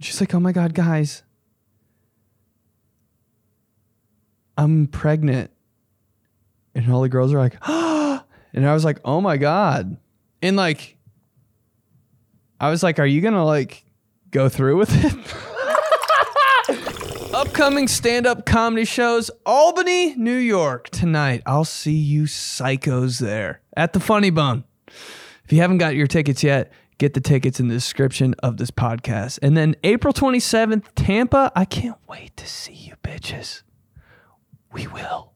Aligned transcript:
She's 0.00 0.20
like, 0.20 0.34
"Oh 0.34 0.40
my 0.40 0.52
god, 0.52 0.74
guys, 0.74 1.22
I'm 4.56 4.86
pregnant," 4.86 5.50
and 6.74 6.92
all 6.92 7.02
the 7.02 7.08
girls 7.08 7.32
are 7.32 7.38
like, 7.38 7.56
"Ah!" 7.62 8.24
and 8.52 8.66
I 8.66 8.74
was 8.74 8.84
like, 8.84 8.98
"Oh 9.04 9.20
my 9.20 9.36
god," 9.36 9.96
and 10.40 10.56
like, 10.56 10.96
I 12.60 12.70
was 12.70 12.82
like, 12.82 12.98
"Are 12.98 13.06
you 13.06 13.20
gonna 13.20 13.44
like 13.44 13.84
go 14.30 14.48
through 14.48 14.76
with 14.76 14.90
it?" 14.92 15.14
Upcoming 17.34 17.86
stand-up 17.88 18.46
comedy 18.46 18.84
shows, 18.84 19.30
Albany, 19.46 20.14
New 20.16 20.36
York 20.36 20.88
tonight. 20.90 21.42
I'll 21.46 21.64
see 21.64 21.92
you 21.92 22.24
psychos 22.24 23.20
there 23.20 23.60
at 23.76 23.92
the 23.92 24.00
Funny 24.00 24.30
Bone. 24.30 24.64
If 25.44 25.52
you 25.52 25.60
haven't 25.60 25.78
got 25.78 25.94
your 25.94 26.06
tickets 26.06 26.42
yet, 26.42 26.72
get 26.98 27.14
the 27.14 27.20
tickets 27.20 27.60
in 27.60 27.68
the 27.68 27.74
description 27.74 28.34
of 28.42 28.56
this 28.56 28.70
podcast. 28.70 29.38
And 29.42 29.56
then 29.56 29.76
April 29.84 30.12
27th, 30.12 30.84
Tampa. 30.94 31.52
I 31.54 31.64
can't 31.64 31.98
wait 32.08 32.36
to 32.36 32.46
see 32.46 32.74
you 32.74 32.94
bitches. 33.02 33.62
We 34.72 34.86
will 34.86 35.32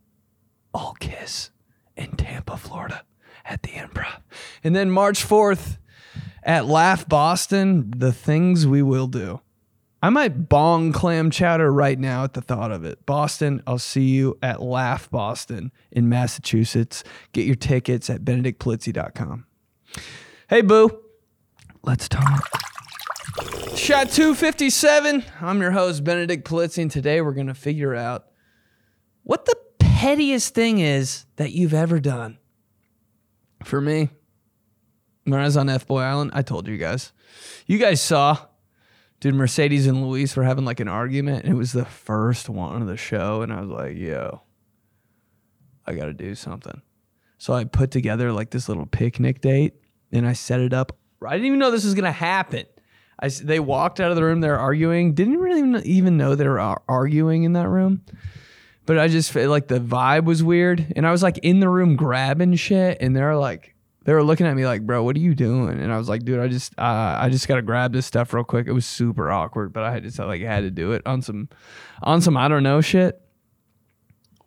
all 0.74 0.94
kiss 1.00 1.50
in 1.96 2.12
Tampa, 2.12 2.56
Florida 2.56 3.04
at 3.44 3.62
the 3.62 3.70
improv. 3.70 4.20
And 4.62 4.74
then 4.74 4.90
March 4.90 5.24
4th 5.24 5.78
at 6.42 6.66
Laugh 6.66 7.08
Boston, 7.08 7.92
the 7.96 8.12
things 8.12 8.66
we 8.66 8.82
will 8.82 9.06
do. 9.06 9.40
I 10.04 10.10
might 10.10 10.48
bong 10.48 10.92
clam 10.92 11.30
chowder 11.30 11.72
right 11.72 11.98
now 11.98 12.24
at 12.24 12.34
the 12.34 12.40
thought 12.40 12.72
of 12.72 12.84
it. 12.84 13.06
Boston, 13.06 13.62
I'll 13.68 13.78
see 13.78 14.06
you 14.06 14.36
at 14.42 14.60
Laugh 14.60 15.08
Boston 15.10 15.70
in 15.92 16.08
Massachusetts. 16.08 17.04
Get 17.32 17.46
your 17.46 17.54
tickets 17.54 18.10
at 18.10 18.24
benedictpolizzi.com. 18.24 19.46
Hey, 20.48 20.62
boo. 20.62 21.02
Let's 21.84 22.08
talk. 22.08 22.48
Shot 23.74 24.10
257. 24.10 25.24
I'm 25.40 25.60
your 25.60 25.72
host, 25.72 26.04
Benedict 26.04 26.48
Polizzi, 26.48 26.80
and 26.80 26.90
today 26.90 27.20
we're 27.20 27.32
going 27.32 27.48
to 27.48 27.54
figure 27.54 27.92
out 27.92 28.26
what 29.24 29.46
the 29.46 29.56
pettiest 29.80 30.54
thing 30.54 30.78
is 30.78 31.26
that 31.36 31.50
you've 31.50 31.74
ever 31.74 31.98
done. 31.98 32.38
For 33.64 33.80
me, 33.80 34.10
when 35.24 35.40
I 35.40 35.44
was 35.44 35.56
on 35.56 35.68
F 35.68 35.84
Boy 35.88 36.02
Island, 36.02 36.30
I 36.34 36.42
told 36.42 36.68
you 36.68 36.76
guys. 36.76 37.12
You 37.66 37.78
guys 37.78 38.00
saw, 38.00 38.38
dude, 39.18 39.34
Mercedes 39.34 39.88
and 39.88 40.06
Luis 40.06 40.36
were 40.36 40.44
having 40.44 40.64
like 40.64 40.78
an 40.78 40.88
argument, 40.88 41.44
and 41.44 41.52
it 41.52 41.56
was 41.56 41.72
the 41.72 41.84
first 41.84 42.48
one 42.48 42.80
of 42.80 42.86
the 42.86 42.96
show, 42.96 43.42
and 43.42 43.52
I 43.52 43.60
was 43.60 43.70
like, 43.70 43.96
yo, 43.96 44.42
I 45.84 45.94
got 45.94 46.04
to 46.04 46.14
do 46.14 46.36
something. 46.36 46.80
So 47.38 47.54
I 47.54 47.64
put 47.64 47.90
together 47.90 48.30
like 48.30 48.50
this 48.50 48.68
little 48.68 48.86
picnic 48.86 49.40
date, 49.40 49.74
and 50.12 50.28
I 50.28 50.32
set 50.32 50.60
it 50.60 50.72
up. 50.72 50.96
I 51.26 51.32
didn't 51.32 51.46
even 51.46 51.58
know 51.58 51.70
this 51.70 51.84
was 51.84 51.94
going 51.94 52.04
to 52.04 52.12
happen. 52.12 52.66
I, 53.18 53.28
they 53.28 53.60
walked 53.60 54.00
out 54.00 54.10
of 54.10 54.16
the 54.16 54.24
room, 54.24 54.40
they're 54.40 54.58
arguing. 54.58 55.14
Didn't 55.14 55.38
really 55.38 55.82
even- 55.84 56.16
know 56.16 56.34
they 56.34 56.48
were 56.48 56.60
arguing 56.88 57.44
in 57.44 57.52
that 57.52 57.68
room. 57.68 58.02
But 58.84 58.98
I 58.98 59.06
just 59.06 59.30
felt 59.30 59.48
like 59.48 59.68
the 59.68 59.78
vibe 59.78 60.24
was 60.24 60.42
weird. 60.42 60.92
And 60.96 61.06
I 61.06 61.12
was 61.12 61.22
like 61.22 61.38
in 61.38 61.60
the 61.60 61.68
room 61.68 61.94
grabbing 61.94 62.56
shit. 62.56 62.98
And 63.00 63.14
they're 63.14 63.36
like, 63.36 63.76
they 64.04 64.12
were 64.12 64.24
looking 64.24 64.46
at 64.46 64.56
me 64.56 64.66
like, 64.66 64.82
bro, 64.84 65.04
what 65.04 65.14
are 65.14 65.20
you 65.20 65.36
doing? 65.36 65.80
And 65.80 65.92
I 65.92 65.98
was 65.98 66.08
like, 66.08 66.24
dude, 66.24 66.40
I 66.40 66.48
just, 66.48 66.76
uh, 66.76 67.16
I 67.20 67.28
just 67.30 67.46
got 67.46 67.56
to 67.56 67.62
grab 67.62 67.92
this 67.92 68.06
stuff 68.06 68.34
real 68.34 68.42
quick. 68.42 68.66
It 68.66 68.72
was 68.72 68.84
super 68.84 69.30
awkward, 69.30 69.72
but 69.72 69.84
I 69.84 70.00
just 70.00 70.18
like 70.18 70.42
had 70.42 70.62
to 70.62 70.70
do 70.72 70.90
it 70.90 71.02
on 71.06 71.22
some, 71.22 71.48
on 72.02 72.20
some, 72.20 72.36
I 72.36 72.48
don't 72.48 72.64
know 72.64 72.80
shit. 72.80 73.20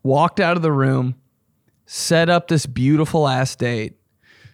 Walked 0.04 0.42
out 0.42 0.58
of 0.58 0.62
the 0.62 0.74
room, 0.74 1.16
set 1.86 2.30
up 2.30 2.50
this 2.50 2.66
beautiful 2.66 3.28
ass 3.30 3.56
date. 3.56 3.94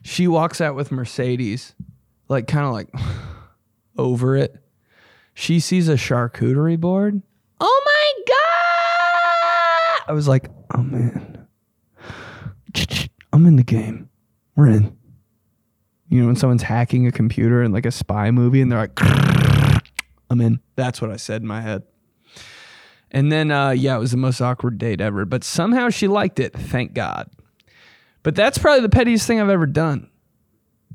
She 0.03 0.27
walks 0.27 0.61
out 0.61 0.75
with 0.75 0.91
Mercedes, 0.91 1.73
like 2.31 2.47
kind 2.47 2.65
of 2.65 2.71
like 2.71 2.89
over 3.97 4.35
it. 4.35 4.55
She 5.33 5.59
sees 5.59 5.87
a 5.87 5.93
charcuterie 5.93 6.79
board. 6.79 7.21
Oh 7.59 7.83
my 7.85 8.23
god! 8.27 10.09
I 10.09 10.13
was 10.13 10.27
like, 10.27 10.49
oh 10.75 10.81
man, 10.81 11.47
I'm 13.31 13.45
in 13.45 13.55
the 13.55 13.63
game. 13.63 14.09
We're 14.55 14.69
in. 14.69 14.97
You 16.09 16.21
know 16.21 16.27
when 16.27 16.35
someone's 16.35 16.63
hacking 16.63 17.07
a 17.07 17.11
computer 17.11 17.63
in 17.63 17.71
like 17.71 17.85
a 17.85 17.91
spy 17.91 18.31
movie 18.31 18.61
and 18.61 18.71
they're 18.71 18.79
like, 18.79 18.99
I'm 20.29 20.41
in. 20.41 20.59
That's 20.75 21.01
what 21.01 21.11
I 21.11 21.15
said 21.15 21.41
in 21.41 21.47
my 21.47 21.61
head. 21.61 21.83
And 23.11 23.31
then, 23.31 23.51
uh, 23.51 23.71
yeah, 23.71 23.95
it 23.95 23.99
was 23.99 24.11
the 24.11 24.17
most 24.17 24.41
awkward 24.41 24.77
date 24.77 25.01
ever. 25.01 25.25
But 25.25 25.43
somehow 25.43 25.89
she 25.89 26.07
liked 26.07 26.39
it. 26.39 26.53
Thank 26.53 26.93
God. 26.93 27.29
But 28.23 28.35
that's 28.35 28.57
probably 28.57 28.81
the 28.81 28.89
pettiest 28.89 29.27
thing 29.27 29.39
I've 29.39 29.49
ever 29.49 29.65
done. 29.65 30.10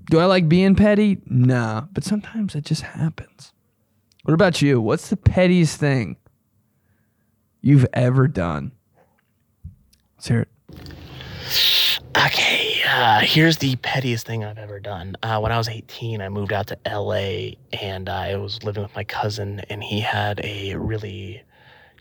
Do 0.08 0.18
I 0.18 0.26
like 0.26 0.48
being 0.48 0.76
petty? 0.76 1.20
Nah, 1.26 1.86
but 1.92 2.04
sometimes 2.04 2.54
it 2.54 2.64
just 2.64 2.82
happens. 2.82 3.52
What 4.22 4.34
about 4.34 4.62
you? 4.62 4.80
What's 4.80 5.08
the 5.08 5.16
pettiest 5.16 5.78
thing 5.78 6.16
you've 7.60 7.86
ever 7.92 8.28
done? 8.28 8.72
Let's 10.16 10.28
hear 10.28 10.40
it. 10.40 10.48
Okay, 12.16 12.80
uh, 12.88 13.20
here's 13.20 13.58
the 13.58 13.76
pettiest 13.76 14.26
thing 14.26 14.44
I've 14.44 14.58
ever 14.58 14.80
done. 14.80 15.16
Uh, 15.22 15.38
when 15.40 15.52
I 15.52 15.58
was 15.58 15.68
18, 15.68 16.20
I 16.22 16.28
moved 16.28 16.52
out 16.52 16.68
to 16.68 16.78
LA 16.86 17.56
and 17.80 18.08
I 18.08 18.36
was 18.36 18.62
living 18.62 18.82
with 18.82 18.94
my 18.94 19.04
cousin, 19.04 19.60
and 19.68 19.82
he 19.82 20.00
had 20.00 20.40
a 20.42 20.76
really 20.76 21.42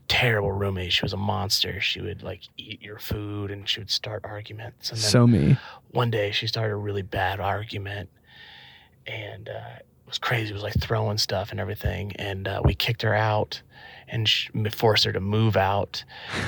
terrible 0.08 0.52
roommate. 0.52 0.92
She 0.94 1.04
was 1.04 1.14
a 1.14 1.18
monster. 1.18 1.80
She 1.82 2.02
would 2.02 2.24
like 2.24 2.42
eat 2.58 2.82
your 2.82 3.00
food 3.00 3.52
and 3.52 3.68
she 3.68 3.80
would 3.80 3.90
start 3.92 4.22
arguments. 4.24 4.90
And 4.92 5.00
then 5.00 5.10
So 5.10 5.28
me. 5.28 5.58
one 5.92 6.12
day 6.12 6.32
she 6.32 6.48
started 6.48 6.74
a 6.74 6.78
really 6.78 7.02
bad 7.02 7.40
argument 7.40 8.10
and 9.08 9.50
uh, 9.50 9.78
it 9.80 9.86
was 10.08 10.18
crazy. 10.18 10.52
It 10.52 10.54
was 10.54 10.64
like 10.64 10.80
throwing 10.80 11.18
stuff 11.18 11.52
and 11.52 11.60
everything. 11.60 12.14
And 12.18 12.48
uh, 12.48 12.62
we 12.64 12.74
kicked 12.76 13.02
her 13.02 13.14
out 13.16 13.62
and 14.08 14.28
sh- 14.30 14.50
forced 14.72 15.04
her 15.06 15.12
to 15.14 15.20
move 15.22 15.58
out. 15.58 16.04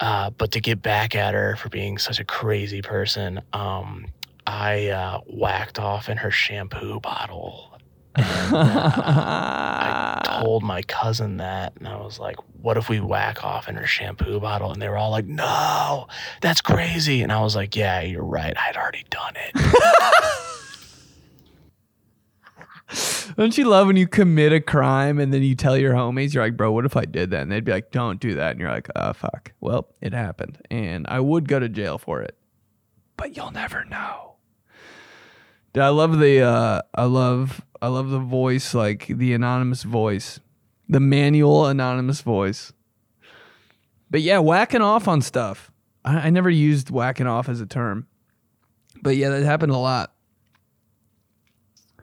Uh, 0.00 0.30
but 0.30 0.50
to 0.50 0.58
get 0.60 0.82
back 0.82 1.14
at 1.14 1.32
her 1.32 1.54
for 1.54 1.68
being 1.68 1.96
such 1.96 2.18
a 2.18 2.24
crazy 2.24 2.82
person, 2.82 3.40
um, 3.52 4.06
I 4.48 4.88
uh, 4.88 5.20
whacked 5.28 5.78
off 5.78 6.08
in 6.08 6.16
her 6.16 6.32
shampoo 6.32 6.98
bottle. 6.98 7.71
And, 8.14 8.54
uh, 8.54 8.58
I 8.64 10.40
told 10.42 10.62
my 10.62 10.82
cousin 10.82 11.38
that, 11.38 11.74
and 11.78 11.88
I 11.88 11.96
was 11.96 12.18
like, 12.18 12.36
"What 12.60 12.76
if 12.76 12.88
we 12.88 13.00
whack 13.00 13.44
off 13.44 13.68
in 13.68 13.76
her 13.76 13.86
shampoo 13.86 14.38
bottle?" 14.40 14.72
And 14.72 14.82
they 14.82 14.88
were 14.88 14.98
all 14.98 15.10
like, 15.10 15.26
"No, 15.26 16.08
that's 16.40 16.60
crazy." 16.60 17.22
And 17.22 17.32
I 17.32 17.40
was 17.40 17.56
like, 17.56 17.74
"Yeah, 17.74 18.00
you're 18.02 18.24
right. 18.24 18.54
I'd 18.56 18.76
already 18.76 19.04
done 19.10 19.34
it." 19.36 19.54
Don't 23.36 23.56
you 23.56 23.64
love 23.64 23.86
when 23.86 23.96
you 23.96 24.06
commit 24.06 24.52
a 24.52 24.60
crime 24.60 25.18
and 25.18 25.32
then 25.32 25.42
you 25.42 25.54
tell 25.54 25.78
your 25.78 25.94
homies, 25.94 26.34
you're 26.34 26.44
like, 26.44 26.56
bro, 26.56 26.70
what 26.72 26.84
if 26.84 26.96
I 26.96 27.06
did 27.06 27.30
that? 27.30 27.40
And 27.42 27.50
they'd 27.50 27.64
be 27.64 27.72
like, 27.72 27.90
don't 27.90 28.20
do 28.20 28.34
that. 28.34 28.50
And 28.50 28.60
you're 28.60 28.70
like, 28.70 28.88
oh, 28.94 29.14
fuck. 29.14 29.52
Well, 29.60 29.88
it 30.02 30.12
happened. 30.12 30.58
And 30.70 31.06
I 31.08 31.20
would 31.20 31.48
go 31.48 31.58
to 31.58 31.68
jail 31.68 31.96
for 31.96 32.20
it. 32.20 32.36
But 33.16 33.34
you'll 33.36 33.50
never 33.50 33.84
know. 33.84 34.31
Dude, 35.72 35.82
I 35.82 35.88
love 35.88 36.18
the, 36.18 36.40
uh, 36.40 36.82
I 36.94 37.04
love, 37.04 37.62
I 37.80 37.88
love 37.88 38.10
the 38.10 38.18
voice, 38.18 38.74
like 38.74 39.06
the 39.06 39.32
anonymous 39.32 39.82
voice, 39.84 40.38
the 40.88 41.00
manual 41.00 41.66
anonymous 41.66 42.20
voice. 42.20 42.72
But 44.10 44.20
yeah, 44.20 44.38
whacking 44.38 44.82
off 44.82 45.08
on 45.08 45.22
stuff. 45.22 45.72
I, 46.04 46.26
I 46.26 46.30
never 46.30 46.50
used 46.50 46.90
whacking 46.90 47.26
off 47.26 47.48
as 47.48 47.60
a 47.60 47.66
term. 47.66 48.06
But 49.00 49.16
yeah, 49.16 49.30
that 49.30 49.42
happened 49.42 49.72
a 49.72 49.78
lot. 49.78 50.12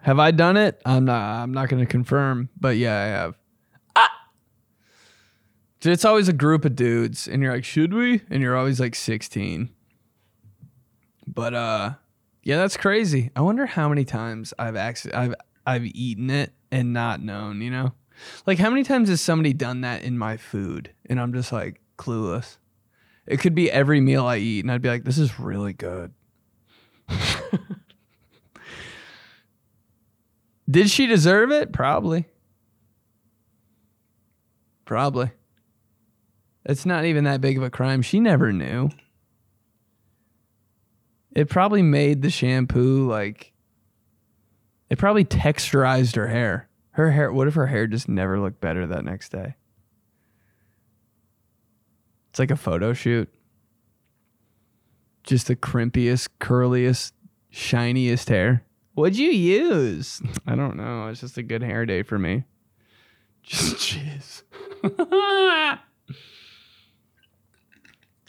Have 0.01 0.19
I 0.19 0.31
done 0.31 0.57
it? 0.57 0.81
I'm 0.85 1.05
not. 1.05 1.21
I'm 1.21 1.53
not 1.53 1.69
going 1.69 1.85
to 1.85 1.89
confirm, 1.89 2.49
but 2.59 2.77
yeah, 2.77 2.97
I 2.97 3.05
have. 3.05 3.35
Ah! 3.95 4.09
Dude, 5.79 5.93
It's 5.93 6.05
always 6.05 6.27
a 6.27 6.33
group 6.33 6.65
of 6.65 6.75
dudes, 6.75 7.27
and 7.27 7.43
you're 7.43 7.53
like, 7.53 7.65
"Should 7.65 7.93
we?" 7.93 8.21
And 8.29 8.41
you're 8.41 8.55
always 8.55 8.79
like 8.79 8.95
16. 8.95 9.69
But 11.27 11.53
uh, 11.53 11.93
yeah, 12.49 12.57
that's 12.57 12.77
crazy. 12.77 13.29
I 13.35 13.41
wonder 13.41 13.67
how 13.67 13.89
many 13.89 14.03
times 14.05 14.55
I've 14.57 14.75
actually 14.75 15.13
I've 15.13 15.35
I've 15.67 15.85
eaten 15.85 16.31
it 16.31 16.51
and 16.71 16.93
not 16.93 17.21
known. 17.21 17.61
You 17.61 17.69
know, 17.69 17.93
like 18.47 18.57
how 18.57 18.71
many 18.71 18.83
times 18.83 19.07
has 19.09 19.21
somebody 19.21 19.53
done 19.53 19.81
that 19.81 20.01
in 20.01 20.17
my 20.17 20.35
food, 20.35 20.91
and 21.05 21.21
I'm 21.21 21.31
just 21.31 21.51
like 21.51 21.79
clueless. 21.99 22.57
It 23.27 23.39
could 23.39 23.53
be 23.53 23.69
every 23.69 24.01
meal 24.01 24.25
I 24.25 24.37
eat, 24.37 24.65
and 24.65 24.71
I'd 24.71 24.81
be 24.81 24.89
like, 24.89 25.03
"This 25.03 25.19
is 25.19 25.39
really 25.39 25.73
good." 25.73 26.11
Did 30.67 30.89
she 30.89 31.05
deserve 31.05 31.51
it? 31.51 31.71
Probably. 31.71 32.25
Probably. 34.85 35.29
It's 36.65 36.87
not 36.87 37.05
even 37.05 37.25
that 37.25 37.41
big 37.41 37.57
of 37.57 37.63
a 37.63 37.69
crime. 37.69 38.01
She 38.01 38.19
never 38.19 38.51
knew. 38.51 38.89
It 41.39 41.47
probably 41.47 41.81
made 41.81 42.21
the 42.21 42.29
shampoo 42.29 43.07
like 43.07 43.53
it 44.89 44.97
probably 44.97 45.23
texturized 45.23 46.17
her 46.17 46.27
hair. 46.27 46.67
Her 46.91 47.11
hair 47.11 47.31
what 47.31 47.47
if 47.47 47.53
her 47.53 47.67
hair 47.67 47.87
just 47.87 48.09
never 48.09 48.41
looked 48.41 48.59
better 48.59 48.85
that 48.85 49.05
next 49.05 49.29
day? 49.29 49.55
It's 52.29 52.39
like 52.39 52.51
a 52.51 52.57
photo 52.57 52.91
shoot. 52.91 53.33
Just 55.23 55.47
the 55.47 55.55
crimpiest, 55.55 56.27
curliest, 56.41 57.13
shiniest 57.49 58.27
hair. 58.27 58.65
What'd 58.95 59.17
you 59.17 59.31
use? 59.31 60.21
I 60.45 60.55
don't 60.55 60.75
know. 60.75 61.07
It's 61.07 61.21
just 61.21 61.37
a 61.37 61.43
good 61.43 61.63
hair 61.63 61.85
day 61.85 62.03
for 62.03 62.19
me. 62.19 62.43
Just 63.43 64.43
it's 64.83 65.13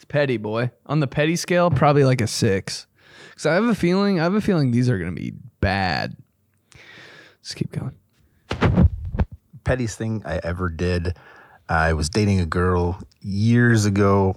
petty, 0.07 0.37
boy. 0.37 0.71
On 0.85 1.01
the 1.01 1.07
petty 1.07 1.35
scale, 1.35 1.69
probably 1.69 2.05
like 2.05 2.21
a 2.21 2.27
six. 2.27 2.87
I 3.49 3.55
have 3.55 3.63
a 3.63 3.73
feeling, 3.73 4.19
I 4.19 4.23
have 4.23 4.35
a 4.35 4.41
feeling 4.41 4.71
these 4.71 4.89
are 4.89 4.99
gonna 4.99 5.13
be 5.13 5.33
bad. 5.61 6.15
Let's 7.41 7.55
keep 7.55 7.71
going. 7.71 7.97
pettiest 9.63 9.97
thing 9.97 10.21
I 10.25 10.39
ever 10.43 10.69
did. 10.69 11.15
I 11.67 11.93
was 11.93 12.09
dating 12.09 12.39
a 12.39 12.45
girl 12.45 13.01
years 13.21 13.85
ago, 13.85 14.35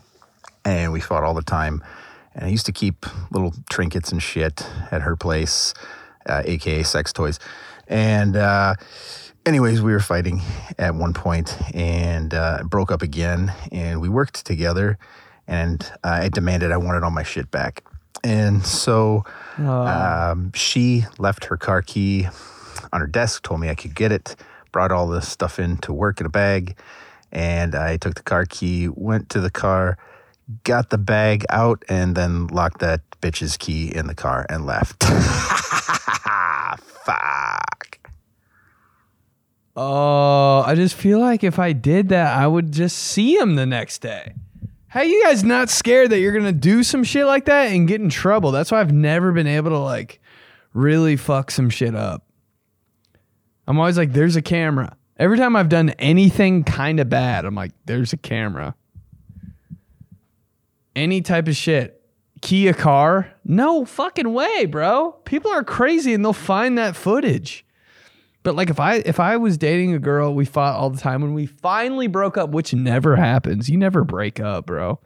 and 0.65 0.93
we 0.93 1.01
fought 1.01 1.25
all 1.25 1.35
the 1.35 1.43
time. 1.43 1.83
And 2.35 2.47
I 2.47 2.49
used 2.49 2.67
to 2.67 2.73
keep 2.73 3.05
little 3.31 3.53
trinkets 3.69 4.13
and 4.13 4.23
shit 4.23 4.67
at 4.91 5.03
her 5.03 5.17
place, 5.17 5.75
uh, 6.27 6.43
aka 6.45 6.83
sex 6.83 7.13
toys. 7.13 7.39
And 7.89 8.37
uh, 8.37 8.75
anyways, 9.45 9.83
we 9.83 9.93
were 9.93 10.01
fighting 10.01 10.41
at 10.79 10.95
one 10.95 11.13
point 11.13 11.57
and 11.75 12.33
uh, 12.33 12.63
broke 12.65 12.91
up 12.91 13.03
again. 13.03 13.53
And 13.71 14.01
we 14.01 14.09
worked 14.09 14.47
together, 14.47 14.99
and 15.47 15.83
uh, 16.05 16.21
I 16.23 16.29
demanded 16.29 16.73
I 16.73 16.77
wanted 16.77 17.03
all 17.03 17.11
my 17.11 17.23
shit 17.23 17.51
back. 17.51 17.85
And 18.25 18.65
so 18.65 19.25
um, 19.59 20.51
she 20.55 21.05
left 21.19 21.45
her 21.45 21.57
car 21.59 21.83
key 21.83 22.27
on 22.93 23.01
her 23.01 23.07
desk, 23.07 23.43
told 23.43 23.61
me 23.61 23.69
I 23.69 23.75
could 23.75 23.95
get 23.95 24.11
it, 24.13 24.35
brought 24.73 24.91
all 24.91 25.07
the 25.07 25.21
stuff 25.21 25.59
in 25.59 25.77
to 25.79 25.93
work 25.93 26.21
in 26.21 26.27
a 26.27 26.31
bag, 26.31 26.77
and 27.31 27.75
I 27.75 27.99
took 27.99 28.15
the 28.15 28.23
car 28.23 28.47
key, 28.47 28.89
went 28.89 29.29
to 29.31 29.41
the 29.41 29.51
car, 29.51 29.99
got 30.65 30.89
the 30.89 30.97
bag 30.97 31.45
out, 31.51 31.85
and 31.89 32.17
then 32.17 32.47
locked 32.47 32.81
that 32.81 33.03
bitch's 33.21 33.59
key 33.59 33.95
in 33.95 34.07
the 34.07 34.15
car 34.15 34.47
and 34.49 34.65
left. 34.65 35.05
Fuck. 37.05 37.99
Oh, 39.77 40.63
I 40.65 40.75
just 40.77 40.95
feel 40.95 41.19
like 41.19 41.45
if 41.45 41.59
I 41.59 41.73
did 41.73 42.09
that, 42.09 42.39
I 42.39 42.47
would 42.47 42.73
just 42.73 42.97
see 42.97 43.37
him 43.37 43.57
the 43.57 43.67
next 43.67 43.99
day. 43.99 44.35
How 44.95 45.03
you 45.03 45.25
guys 45.25 45.43
not 45.43 45.71
scared 45.71 46.11
that 46.11 46.21
you're 46.21 46.31
gonna 46.33 46.53
do 46.53 46.85
some 46.85 47.03
shit 47.03 47.27
like 47.27 47.47
that 47.47 47.73
and 47.73 47.89
get 47.89 48.01
in 48.01 48.09
trouble? 48.09 48.53
That's 48.53 48.71
why 48.71 48.79
I've 48.79 48.93
never 48.93 49.33
been 49.33 49.49
able 49.49 49.71
to 49.71 49.79
like 49.79 50.21
really 50.73 51.17
fuck 51.17 51.51
some 51.51 51.69
shit 51.69 51.97
up. 51.97 52.25
I'm 53.67 53.77
always 53.77 53.99
like, 53.99 54.13
there's 54.13 54.37
a 54.37 54.41
camera. 54.41 54.97
Every 55.19 55.37
time 55.37 55.57
I've 55.57 55.69
done 55.69 55.91
anything 55.99 56.63
kind 56.63 57.01
of 57.01 57.09
bad, 57.09 57.45
I'm 57.45 57.57
like, 57.57 57.73
there's 57.87 58.13
a 58.13 58.17
camera. 58.17 58.77
Any 60.95 61.23
type 61.23 61.49
of 61.49 61.57
shit. 61.57 62.01
Key 62.41 62.69
a 62.69 62.75
car? 62.75 63.33
No 63.45 63.85
fucking 63.85 64.33
way, 64.33 64.65
bro. 64.65 65.17
People 65.25 65.51
are 65.51 65.65
crazy 65.65 66.15
and 66.15 66.25
they'll 66.25 66.33
find 66.33 66.79
that 66.79 66.95
footage. 66.95 67.67
But 68.45 68.55
like 68.55 68.71
if 68.71 68.79
I 68.79 68.97
if 68.97 69.19
I 69.19 69.39
was 69.39 69.59
dating 69.59 69.95
a 69.95 69.99
girl, 69.99 70.35
we 70.35 70.45
fought 70.45 70.77
all 70.77 70.91
the 70.91 71.01
time. 71.01 71.23
When 71.23 71.35
we 71.35 71.47
finally 71.47 72.07
broke 72.07 72.37
up, 72.37 72.51
which 72.51 72.73
never 72.73 73.17
happens. 73.17 73.69
You 73.69 73.79
never 73.79 74.05
break 74.05 74.39
up, 74.39 74.67
bro. 74.67 75.01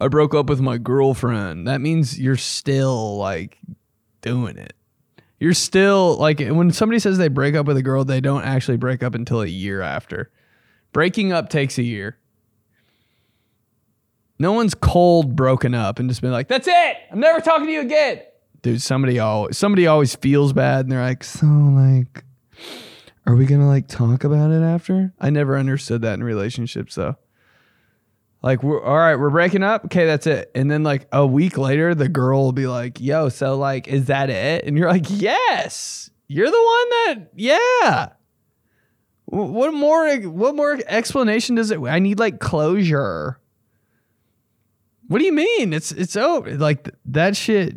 I 0.00 0.08
broke 0.08 0.34
up 0.34 0.48
with 0.48 0.60
my 0.60 0.76
girlfriend. 0.76 1.66
That 1.66 1.80
means 1.80 2.18
you're 2.18 2.36
still 2.36 3.16
like 3.16 3.58
doing 4.22 4.58
it. 4.58 4.74
You're 5.38 5.54
still 5.54 6.16
like 6.16 6.40
when 6.40 6.72
somebody 6.72 6.98
says 6.98 7.16
they 7.16 7.28
break 7.28 7.54
up 7.54 7.66
with 7.66 7.76
a 7.76 7.82
girl, 7.82 8.04
they 8.04 8.20
don't 8.20 8.42
actually 8.42 8.76
break 8.76 9.04
up 9.04 9.14
until 9.14 9.40
a 9.40 9.46
year 9.46 9.80
after. 9.80 10.30
Breaking 10.92 11.32
up 11.32 11.48
takes 11.48 11.78
a 11.78 11.82
year. 11.84 12.18
No 14.40 14.52
one's 14.52 14.74
cold 14.74 15.36
broken 15.36 15.74
up 15.74 16.00
and 16.00 16.08
just 16.08 16.22
been 16.22 16.32
like, 16.32 16.48
"That's 16.48 16.66
it. 16.66 16.96
I'm 17.12 17.20
never 17.20 17.40
talking 17.40 17.66
to 17.66 17.72
you 17.72 17.82
again." 17.82 18.22
Dude, 18.62 18.82
somebody 18.82 19.18
always 19.18 19.56
somebody 19.56 19.86
always 19.86 20.14
feels 20.14 20.52
bad 20.52 20.84
and 20.84 20.92
they're 20.92 21.02
like, 21.02 21.24
"So 21.24 21.46
like 21.46 22.24
are 23.26 23.34
we 23.34 23.46
to 23.46 23.58
like 23.58 23.88
talk 23.88 24.24
about 24.24 24.50
it 24.50 24.62
after?" 24.62 25.12
I 25.20 25.30
never 25.30 25.56
understood 25.56 26.02
that 26.02 26.14
in 26.14 26.24
relationships 26.24 26.94
though. 26.94 27.16
Like, 28.42 28.62
we're 28.62 28.82
all 28.82 28.96
right, 28.96 29.16
we're 29.16 29.30
breaking 29.30 29.62
up. 29.62 29.84
Okay, 29.86 30.06
that's 30.06 30.26
it. 30.26 30.50
And 30.54 30.70
then 30.70 30.82
like 30.82 31.06
a 31.12 31.26
week 31.26 31.58
later, 31.58 31.94
the 31.94 32.08
girl 32.08 32.44
will 32.44 32.52
be 32.52 32.66
like, 32.66 33.00
"Yo, 33.00 33.28
so 33.28 33.56
like, 33.56 33.88
is 33.88 34.06
that 34.06 34.30
it?" 34.30 34.64
And 34.64 34.78
you're 34.78 34.90
like, 34.90 35.06
"Yes, 35.08 36.10
you're 36.26 36.50
the 36.50 36.52
one 36.52 36.90
that, 36.90 37.30
yeah." 37.34 38.08
What 39.26 39.72
more? 39.72 40.12
What 40.22 40.56
more 40.56 40.80
explanation 40.86 41.54
does 41.54 41.70
it? 41.70 41.78
I 41.80 41.98
need 41.98 42.18
like 42.18 42.40
closure. 42.40 43.38
What 45.06 45.18
do 45.18 45.24
you 45.24 45.32
mean? 45.32 45.72
It's 45.72 45.92
it's 45.92 46.16
over. 46.16 46.56
Like 46.56 46.84
th- 46.84 46.96
that 47.06 47.36
shit, 47.36 47.76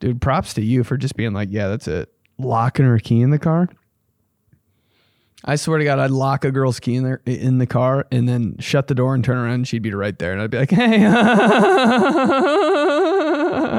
dude. 0.00 0.20
Props 0.20 0.54
to 0.54 0.62
you 0.62 0.84
for 0.84 0.96
just 0.96 1.16
being 1.16 1.32
like, 1.32 1.48
yeah, 1.50 1.68
that's 1.68 1.88
it. 1.88 2.12
Locking 2.38 2.84
her 2.84 2.98
key 2.98 3.22
in 3.22 3.30
the 3.30 3.38
car. 3.38 3.68
I 5.44 5.56
swear 5.56 5.78
to 5.78 5.84
God, 5.84 5.98
I'd 6.00 6.10
lock 6.10 6.44
a 6.44 6.50
girl's 6.50 6.80
key 6.80 6.96
in 6.96 7.04
there 7.04 7.22
in 7.24 7.58
the 7.58 7.66
car 7.66 8.06
and 8.10 8.28
then 8.28 8.56
shut 8.58 8.88
the 8.88 8.94
door 8.94 9.14
and 9.14 9.24
turn 9.24 9.36
around 9.36 9.54
and 9.54 9.68
she'd 9.68 9.82
be 9.82 9.94
right 9.94 10.18
there 10.18 10.32
and 10.32 10.42
I'd 10.42 10.50
be 10.50 10.58
like, 10.58 10.70
hey, 10.72 10.98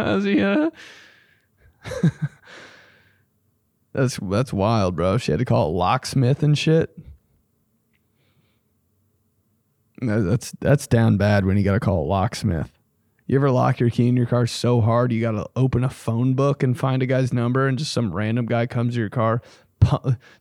how's 0.07 0.25
uh? 0.25 0.69
that's 3.93 4.17
that's 4.21 4.53
wild, 4.53 4.95
bro. 4.95 5.17
She 5.17 5.31
had 5.31 5.39
to 5.39 5.45
call 5.45 5.69
it 5.69 5.73
locksmith 5.73 6.41
and 6.43 6.57
shit. 6.57 6.97
That's 10.01 10.51
that's 10.59 10.87
down 10.87 11.17
bad 11.17 11.45
when 11.45 11.57
you 11.57 11.63
got 11.63 11.73
to 11.73 11.79
call 11.79 12.03
it 12.03 12.07
locksmith. 12.07 12.76
You 13.27 13.35
ever 13.35 13.51
lock 13.51 13.79
your 13.79 13.89
key 13.89 14.07
in 14.07 14.15
your 14.15 14.25
car 14.25 14.47
so 14.47 14.79
hard 14.79 15.11
you 15.11 15.19
got 15.19 15.31
to 15.31 15.49
open 15.55 15.83
a 15.83 15.89
phone 15.89 16.33
book 16.33 16.63
and 16.63 16.77
find 16.77 17.03
a 17.03 17.05
guy's 17.05 17.33
number 17.33 17.67
and 17.67 17.77
just 17.77 17.91
some 17.91 18.13
random 18.13 18.45
guy 18.45 18.65
comes 18.65 18.93
to 18.93 19.01
your 19.01 19.09
car. 19.09 19.41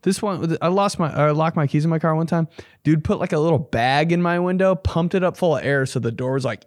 This 0.03 0.23
one, 0.23 0.57
I 0.63 0.69
lost 0.69 0.99
my, 0.99 1.13
I 1.13 1.31
locked 1.33 1.57
my 1.57 1.67
keys 1.67 1.85
in 1.85 1.91
my 1.91 1.99
car 1.99 2.15
one 2.15 2.27
time. 2.27 2.49
Dude 2.85 3.05
put 3.05 3.19
like 3.19 3.33
a 3.33 3.39
little 3.39 3.59
bag 3.59 4.13
in 4.13 4.23
my 4.23 4.39
window, 4.39 4.75
pumped 4.77 5.15
it 5.15 5.25
up 5.25 5.37
full 5.37 5.57
of 5.57 5.65
air 5.65 5.85
so 5.85 5.99
the 5.99 6.13
door 6.13 6.35
was 6.35 6.45
like, 6.45 6.65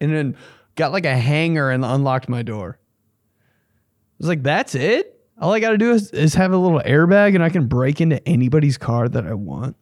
and 0.00 0.12
then 0.12 0.36
got 0.74 0.92
like 0.92 1.06
a 1.06 1.16
hanger 1.16 1.70
and 1.70 1.84
unlocked 1.84 2.28
my 2.28 2.42
door. 2.42 2.78
I 2.78 4.14
was 4.18 4.28
like, 4.28 4.42
that's 4.42 4.74
it. 4.74 5.18
All 5.40 5.52
I 5.52 5.60
got 5.60 5.70
to 5.70 5.78
do 5.78 5.92
is, 5.92 6.10
is 6.10 6.34
have 6.34 6.52
a 6.52 6.56
little 6.56 6.80
airbag 6.80 7.34
and 7.34 7.44
I 7.44 7.48
can 7.48 7.68
break 7.68 8.00
into 8.00 8.26
anybody's 8.28 8.76
car 8.76 9.08
that 9.08 9.26
I 9.26 9.34
want. 9.34 9.76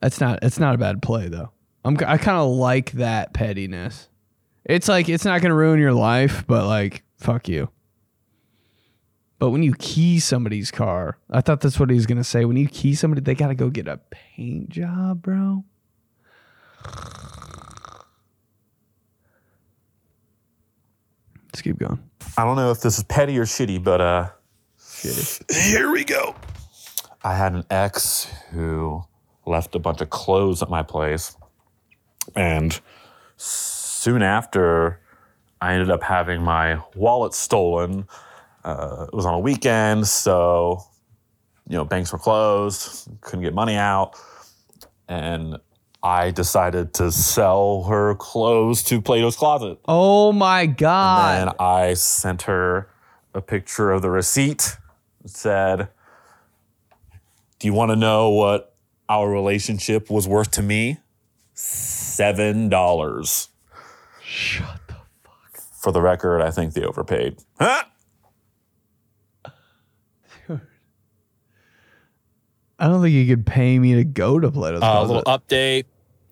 That's 0.00 0.20
not 0.20 0.40
it's 0.42 0.58
not 0.58 0.74
a 0.74 0.78
bad 0.78 1.02
play 1.02 1.28
though. 1.28 1.50
I'm 1.86 1.96
I 2.04 2.18
kind 2.18 2.36
of 2.36 2.50
like 2.50 2.90
that 2.92 3.32
pettiness. 3.32 4.08
It's 4.64 4.88
like 4.88 5.08
it's 5.08 5.24
not 5.24 5.40
going 5.40 5.50
to 5.50 5.54
ruin 5.54 5.78
your 5.78 5.92
life, 5.92 6.44
but 6.48 6.66
like 6.66 7.04
fuck 7.16 7.48
you. 7.48 7.70
But 9.38 9.50
when 9.50 9.62
you 9.62 9.72
key 9.78 10.18
somebody's 10.18 10.72
car, 10.72 11.16
I 11.30 11.42
thought 11.42 11.60
that's 11.60 11.78
what 11.78 11.90
he 11.90 11.94
was 11.94 12.06
going 12.06 12.18
to 12.18 12.24
say. 12.24 12.44
When 12.44 12.56
you 12.56 12.66
key 12.66 12.96
somebody, 12.96 13.20
they 13.20 13.36
got 13.36 13.48
to 13.48 13.54
go 13.54 13.70
get 13.70 13.86
a 13.86 14.00
paint 14.10 14.68
job, 14.68 15.22
bro. 15.22 15.64
Let's 21.44 21.62
keep 21.62 21.78
going. 21.78 22.02
I 22.36 22.44
don't 22.44 22.56
know 22.56 22.72
if 22.72 22.80
this 22.80 22.98
is 22.98 23.04
petty 23.04 23.38
or 23.38 23.44
shitty, 23.44 23.84
but 23.84 24.00
uh, 24.00 24.30
shitty. 24.80 25.70
here 25.70 25.92
we 25.92 26.02
go. 26.02 26.34
I 27.22 27.36
had 27.36 27.52
an 27.52 27.62
ex 27.70 28.24
who 28.50 29.04
left 29.46 29.76
a 29.76 29.78
bunch 29.78 30.00
of 30.00 30.10
clothes 30.10 30.62
at 30.62 30.68
my 30.68 30.82
place, 30.82 31.36
and 32.34 32.78
soon 33.36 34.22
after, 34.22 35.00
I 35.60 35.74
ended 35.74 35.90
up 35.90 36.02
having 36.02 36.42
my 36.42 36.80
wallet 36.94 37.34
stolen. 37.34 38.06
Uh, 38.64 39.06
it 39.08 39.14
was 39.14 39.26
on 39.26 39.34
a 39.34 39.38
weekend, 39.38 40.06
so 40.06 40.82
you 41.68 41.76
know 41.76 41.84
banks 41.84 42.12
were 42.12 42.18
closed, 42.18 43.08
couldn't 43.20 43.42
get 43.42 43.54
money 43.54 43.76
out, 43.76 44.18
and 45.08 45.58
I 46.02 46.30
decided 46.30 46.94
to 46.94 47.10
sell 47.10 47.84
her 47.84 48.14
clothes 48.14 48.82
to 48.84 49.00
Plato's 49.00 49.34
Closet. 49.34 49.78
Oh 49.88 50.32
my 50.32 50.66
god. 50.66 51.48
And 51.48 51.56
I 51.58 51.94
sent 51.94 52.42
her 52.42 52.88
a 53.34 53.40
picture 53.40 53.90
of 53.90 54.02
the 54.02 54.10
receipt. 54.10 54.76
It 55.24 55.30
said, 55.30 55.88
Do 57.58 57.66
you 57.66 57.72
want 57.72 57.90
to 57.90 57.96
know 57.96 58.30
what 58.30 58.74
our 59.08 59.28
relationship 59.28 60.10
was 60.10 60.28
worth 60.28 60.52
to 60.52 60.62
me? 60.62 60.98
Seven 62.16 62.70
dollars. 62.70 63.50
Shut 64.24 64.80
the 64.88 64.94
fuck. 65.22 65.60
For 65.82 65.92
the 65.92 66.00
record, 66.00 66.40
I 66.40 66.50
think 66.50 66.72
they 66.72 66.82
overpaid. 66.82 67.36
Huh? 67.60 67.82
I 72.78 72.88
don't 72.88 73.02
think 73.02 73.14
you 73.14 73.26
could 73.26 73.46
pay 73.46 73.78
me 73.78 73.94
to 73.94 74.04
go 74.04 74.38
to 74.38 74.50
Plato's 74.50 74.82
Uh, 74.82 74.86
a 74.98 75.04
little 75.04 75.22
update. 75.24 75.84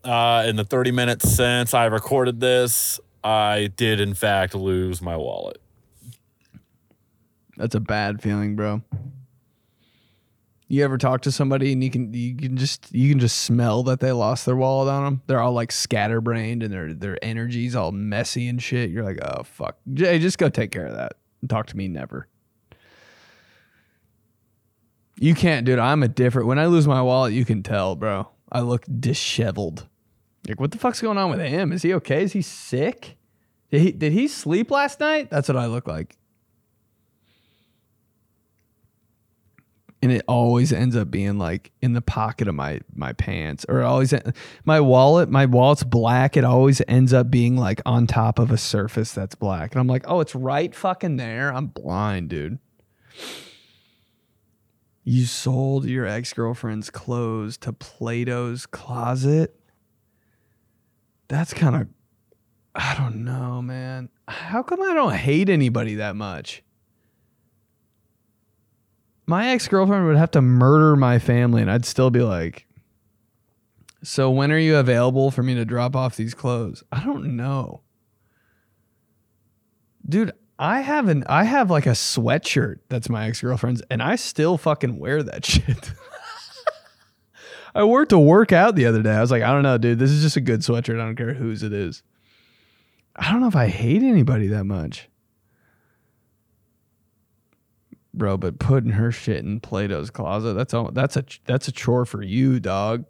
Uh, 0.03 0.45
in 0.47 0.57
the 0.57 0.65
30 0.65 0.91
minutes 0.91 1.31
since 1.35 1.73
I 1.73 1.87
recorded 1.87 2.39
this, 2.41 3.01
I 3.23 3.71
did 3.77 4.01
in 4.01 4.13
fact 4.15 4.55
lose 4.55 5.01
my 5.01 5.17
wallet. 5.17 5.59
That's 7.57 7.75
a 7.75 7.81
bad 7.81 8.21
feeling, 8.23 8.57
bro. 8.57 8.83
You 10.67 10.83
ever 10.83 10.97
talk 10.97 11.21
to 11.23 11.33
somebody 11.33 11.73
and 11.73 11.85
you 11.85 11.91
can 11.91 12.13
you 12.15 12.35
can 12.35 12.57
just 12.57 12.93
you 12.93 13.11
can 13.11 13.19
just 13.19 13.43
smell 13.43 13.83
that 13.85 14.01
they 14.01 14.13
lost 14.13 14.47
their 14.47 14.57
wallet 14.57 14.89
on 14.89 15.05
them? 15.05 15.23
They're 15.27 15.41
all 15.41 15.53
like 15.53 15.71
scatterbrained 15.71 16.63
and 16.63 16.73
their 16.73 16.95
their 16.95 17.19
energy's 17.23 17.77
all 17.77 17.93
messy 17.93 18.49
and 18.49 18.63
shit. 18.63 18.91
You're 18.91 19.05
like, 19.05 19.19
oh 19.23 19.43
fuck, 19.43 19.77
Jay, 19.93 20.19
just 20.19 20.39
go 20.39 20.49
take 20.49 20.71
care 20.71 20.87
of 20.87 20.95
that. 20.95 21.15
Talk 21.49 21.67
to 21.67 21.77
me 21.77 21.89
never. 21.89 22.29
You 25.17 25.35
can't, 25.35 25.65
dude. 25.65 25.79
I'm 25.79 26.03
a 26.03 26.09
different. 26.09 26.49
When 26.49 26.59
I 26.59 26.67
lose 26.67 26.89
my 26.89 27.03
wallet, 27.03 27.35
you 27.35 27.45
can 27.45 27.63
tell, 27.63 27.95
bro. 27.95 28.29
I 28.51 28.61
look 28.61 28.85
disheveled. 29.01 29.87
Like, 30.49 30.61
what 30.61 30.73
the 30.73 30.79
fuck's 30.79 31.01
going 31.01 31.19
on 31.19 31.31
with 31.31 31.41
him? 31.41 31.73
Is 31.73 31.83
he 31.83 31.95
okay? 31.95 32.23
Is 32.23 32.33
he 32.33 32.43
sick? 32.43 33.17
Did 33.71 33.81
he 33.81 33.93
did 33.93 34.13
he 34.13 34.29
sleep 34.29 34.71
last 34.71 35.01
night? 35.01 35.31
That's 35.31 35.49
what 35.49 35.57
I 35.57 35.67
look 35.67 35.87
like. 35.87 36.17
And 40.05 40.13
it 40.13 40.23
always 40.29 40.71
ends 40.71 40.97
up 40.97 41.11
being 41.11 41.39
like 41.39 41.73
in 41.81 41.95
the 41.95 42.03
pocket 42.03 42.47
of 42.47 42.55
my 42.55 42.81
my 42.95 43.15
pants, 43.15 43.65
or 43.71 43.81
always 43.83 44.13
my 44.67 44.79
wallet. 44.79 45.31
My 45.31 45.47
wallet's 45.47 45.83
black. 45.83 46.37
It 46.37 46.45
always 46.45 46.83
ends 46.87 47.15
up 47.15 47.31
being 47.31 47.57
like 47.57 47.81
on 47.87 48.07
top 48.07 48.39
of 48.39 48.51
a 48.51 48.59
surface 48.59 49.13
that's 49.13 49.35
black, 49.35 49.73
and 49.73 49.81
I'm 49.81 49.87
like, 49.87 50.05
oh, 50.07 50.21
it's 50.21 50.35
right 50.35 50.75
fucking 50.75 51.17
there. 51.17 51.51
I'm 51.51 51.69
blind, 51.69 52.29
dude. 52.29 52.59
You 55.05 55.25
sold 55.25 55.87
your 55.87 56.07
ex 56.07 56.35
girlfriend's 56.35 56.91
clothes 56.91 57.57
to 57.59 57.73
Plato's 57.73 58.67
Closet. 58.67 59.59
That's 61.29 61.55
kind 61.55 61.77
of, 61.77 61.89
I 62.75 62.95
don't 62.95 63.25
know, 63.25 63.63
man. 63.63 64.11
How 64.29 64.63
come 64.63 64.83
I 64.83 64.93
don't 64.93 65.15
hate 65.15 65.49
anybody 65.49 65.95
that 65.95 66.15
much? 66.15 66.63
My 69.27 69.49
ex 69.51 69.69
girlfriend 69.69 70.07
would 70.07 70.17
have 70.17 70.33
to 70.33 70.43
murder 70.43 70.97
my 70.97 71.19
family, 71.19 71.63
and 71.63 71.71
I'd 71.71 71.87
still 71.87 72.11
be 72.11 72.23
like, 72.23 72.67
So 74.03 74.31
when 74.31 74.53
are 74.53 74.59
you 74.59 74.77
available 74.77 75.31
for 75.31 75.43
me 75.43 75.55
to 75.55 75.65
drop 75.65 75.97
off 75.97 76.17
these 76.17 76.35
clothes? 76.35 76.83
I 76.93 77.05
don't 77.05 77.37
know. 77.37 77.81
Dude, 80.07 80.33
I 80.59 80.81
have 80.81 81.09
an 81.09 81.25
I 81.27 81.45
have 81.45 81.71
like 81.71 81.87
a 81.87 81.91
sweatshirt 81.91 82.81
that's 82.89 83.09
my 83.09 83.27
ex 83.29 83.41
girlfriend's, 83.41 83.83
and 83.91 84.03
I 84.03 84.17
still 84.17 84.59
fucking 84.59 84.99
wear 84.99 85.23
that 85.23 85.45
shit. 85.47 85.93
I 87.75 87.83
wore 87.85 88.03
it 88.03 88.11
to 88.11 88.19
work 88.19 88.53
out 88.53 88.77
the 88.77 88.87
other 88.87 89.03
day. 89.03 89.11
I 89.11 89.21
was 89.21 89.33
like, 89.33 89.43
I 89.43 89.53
don't 89.53 89.65
know, 89.65 89.79
dude. 89.79 89.99
This 89.99 90.11
is 90.11 90.23
just 90.23 90.37
a 90.37 90.41
good 90.41 90.61
sweatshirt. 90.61 91.01
I 91.01 91.05
don't 91.05 91.17
care 91.17 91.35
whose 91.35 91.65
it 91.65 91.73
is. 91.73 92.05
I 93.17 93.33
don't 93.33 93.41
know 93.41 93.49
if 93.49 93.57
I 93.57 93.67
hate 93.67 94.03
anybody 94.03 94.49
that 94.49 94.65
much. 94.65 95.09
Bro, 98.17 98.39
but 98.39 98.59
putting 98.59 98.91
her 98.91 99.11
shit 99.11 99.45
in 99.45 99.61
Plato's 99.61 100.11
closet, 100.11 100.55
that's 100.55 100.73
all 100.73 100.91
that's 100.93 101.17
a 101.17 101.25
that's 101.47 101.69
a 101.69 101.73
chore 101.73 102.05
for 102.05 102.23
you, 102.23 102.61
dog. 102.61 103.05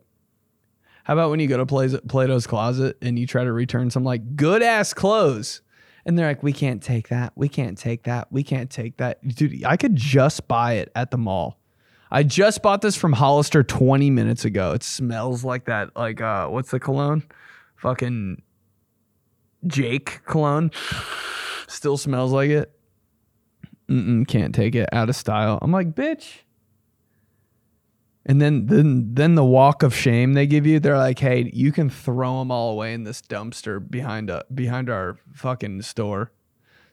How 1.05 1.13
about 1.13 1.31
when 1.31 1.39
you 1.39 1.47
go 1.47 1.63
to 1.63 1.67
Plato's 1.67 2.47
closet 2.47 2.97
and 3.03 3.19
you 3.19 3.27
try 3.27 3.45
to 3.45 3.53
return 3.53 3.91
some 3.91 4.05
like 4.05 4.37
good 4.37 4.63
ass 4.63 4.95
clothes? 4.95 5.61
And 6.07 6.19
they're 6.19 6.27
like, 6.27 6.43
we 6.43 6.53
can't 6.53 6.83
take 6.83 7.09
that. 7.09 7.33
We 7.35 7.49
can't 7.49 7.79
take 7.79 8.05
that. 8.05 8.31
We 8.31 8.43
can't 8.43 8.71
take 8.71 8.97
that. 8.99 9.27
Dude, 9.27 9.65
I 9.65 9.77
could 9.77 9.97
just 9.97 10.49
buy 10.49 10.75
it 10.75 10.91
at 10.95 11.11
the 11.11 11.19
mall. 11.19 11.59
I 12.11 12.23
just 12.23 12.63
bought 12.63 12.81
this 12.83 12.97
from 12.97 13.13
Hollister 13.13 13.63
20 13.63 14.11
minutes 14.11 14.45
ago. 14.45 14.73
It 14.73 14.83
smells 14.83 15.45
like 15.45 15.65
that. 15.65 15.97
Like, 15.97 16.21
uh, 16.21 16.49
what's 16.49 16.71
the 16.71 16.79
cologne? 16.79 17.25
Fucking 17.77 18.43
Jake 19.67 20.25
cologne. 20.25 20.71
Still 21.67 21.97
smells 21.97 22.33
like 22.33 22.51
it. 22.51 22.71
Mm-mm, 23.89 24.27
can't 24.27 24.55
take 24.55 24.75
it. 24.75 24.89
Out 24.93 25.09
of 25.09 25.17
style. 25.17 25.59
I'm 25.61 25.73
like, 25.73 25.95
bitch. 25.95 26.41
And 28.27 28.41
then, 28.41 28.67
then, 28.67 29.15
then 29.15 29.35
the 29.35 29.45
walk 29.45 29.83
of 29.83 29.95
shame 29.95 30.33
they 30.33 30.47
give 30.47 30.67
you, 30.67 30.81
they're 30.81 30.97
like, 30.97 31.19
"Hey, 31.19 31.51
you 31.53 31.73
can 31.73 31.91
throw 31.91 32.39
them 32.39 32.51
all 32.51 32.71
away 32.71 32.95
in 32.95 33.05
this 33.05 33.21
dumpster 33.21 33.79
behind 33.91 34.31
a 34.31 34.45
behind 34.55 34.89
our 34.89 35.19
fucking 35.35 35.83
store." 35.83 36.33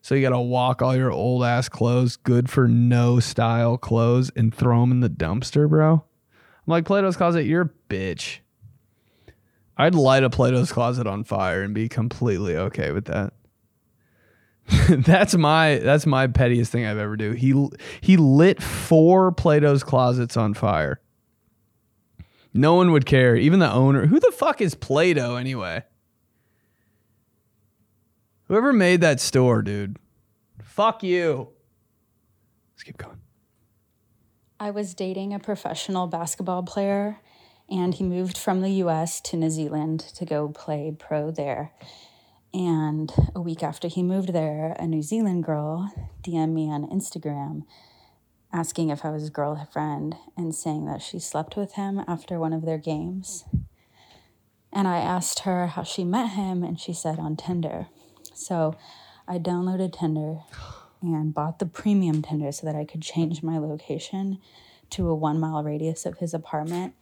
So 0.02 0.16
you 0.16 0.22
got 0.22 0.32
to 0.32 0.40
walk 0.40 0.82
all 0.82 0.96
your 0.96 1.12
old 1.12 1.44
ass 1.46 1.70
clothes, 1.70 2.18
good 2.18 2.50
for 2.50 2.68
no 2.68 3.20
style 3.20 3.78
clothes, 3.78 4.32
and 4.36 4.54
throw 4.54 4.82
them 4.82 4.92
in 4.92 5.00
the 5.00 5.10
dumpster, 5.10 5.70
bro. 5.70 5.94
I'm 5.94 6.72
like, 6.72 6.86
Plato's 6.86 7.16
Closet, 7.16 7.46
you're 7.46 7.62
a 7.62 7.70
bitch. 7.90 8.40
I'd 9.78 9.96
light 9.96 10.24
a 10.24 10.30
Plato's 10.30 10.72
Closet 10.72 11.08
on 11.08 11.24
fire 11.24 11.62
and 11.62 11.74
be 11.74 11.88
completely 11.88 12.56
okay 12.56 12.92
with 12.92 13.06
that. 13.06 13.34
that's 14.90 15.36
my 15.36 15.78
that's 15.80 16.06
my 16.06 16.28
pettiest 16.28 16.72
thing 16.72 16.86
I've 16.86 16.98
ever 16.98 17.18
do. 17.18 17.32
He 17.32 17.68
he 18.02 18.18
lit 18.18 18.62
four 18.62 19.32
Plato's 19.32 19.84
closets 19.84 20.38
on 20.38 20.54
fire. 20.54 21.02
No 22.54 22.76
one 22.76 22.92
would 22.92 23.06
care. 23.06 23.36
Even 23.36 23.60
the 23.60 23.72
owner. 23.72 24.08
Who 24.08 24.20
the 24.20 24.32
fuck 24.32 24.62
is 24.62 24.76
Plato 24.76 25.36
anyway? 25.36 25.84
Whoever 28.46 28.74
made 28.74 29.02
that 29.02 29.22
store, 29.22 29.62
dude. 29.62 29.98
Fuck 30.62 31.04
you. 31.04 31.50
Let's 32.74 32.84
keep 32.84 32.98
going. 32.98 33.22
I 34.60 34.72
was 34.72 34.94
dating 34.94 35.34
a 35.34 35.40
professional 35.40 36.08
basketball 36.08 36.64
player, 36.64 37.20
and 37.70 37.94
he 37.94 38.04
moved 38.04 38.38
from 38.38 38.62
the 38.62 38.70
US 38.84 39.22
to 39.22 39.38
New 39.38 39.50
Zealand 39.50 40.02
to 40.16 40.26
go 40.26 40.50
play 40.50 40.94
pro 40.98 41.32
there. 41.32 41.72
And 42.54 43.12
a 43.34 43.42
week 43.42 43.64
after 43.64 43.88
he 43.88 44.04
moved 44.04 44.34
there, 44.34 44.76
a 44.78 44.86
New 44.86 45.02
Zealand 45.02 45.44
girl 45.44 45.94
DM'd 46.24 46.54
me 46.54 46.70
on 46.70 46.88
Instagram 46.90 47.64
asking 48.54 48.90
if 48.90 49.06
I 49.06 49.10
was 49.10 49.24
his 49.24 49.30
girlfriend 49.30 50.16
and 50.36 50.54
saying 50.54 50.86
that 50.86 51.02
she 51.02 51.20
slept 51.20 51.56
with 51.56 51.74
him 51.74 52.04
after 52.08 52.40
one 52.40 52.54
of 52.54 52.66
their 52.66 52.78
games. 52.78 53.46
And 54.74 54.88
I 54.88 54.98
asked 54.98 55.40
her 55.40 55.68
how 55.68 55.84
she 55.84 56.04
met 56.04 56.32
him, 56.32 56.64
and 56.64 56.80
she 56.80 56.94
said 56.94 57.20
on 57.20 57.36
Tinder. 57.36 57.88
So 58.34 58.76
I 59.28 59.38
downloaded 59.38 59.98
Tinder 59.98 60.40
and 61.02 61.34
bought 61.34 61.60
the 61.60 61.66
premium 61.66 62.22
Tinder 62.22 62.52
so 62.52 62.66
that 62.66 62.76
I 62.76 62.86
could 62.86 63.02
change 63.02 63.44
my 63.44 63.58
location 63.58 64.40
to 64.92 65.10
a 65.10 65.16
one 65.16 65.40
mile 65.40 65.64
radius 65.64 66.06
of 66.06 66.18
his 66.20 66.34
apartment. 66.34 66.94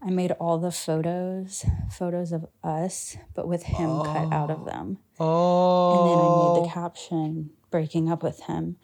I 0.00 0.10
made 0.10 0.30
all 0.32 0.58
the 0.58 0.70
photos, 0.70 1.64
photos 1.90 2.32
of 2.32 2.46
us, 2.62 3.16
but 3.34 3.48
with 3.48 3.64
him 3.64 3.90
oh. 3.90 4.04
cut 4.04 4.32
out 4.32 4.50
of 4.50 4.64
them. 4.64 4.98
Oh. 5.18 5.98
And 5.98 6.10
then 6.10 6.18
I 6.18 6.22
made 6.22 6.64
the 6.64 6.68
oh. 6.68 6.70
caption, 6.72 7.50
breaking 7.70 8.10
up 8.10 8.22
with 8.22 8.44
him 8.44 8.76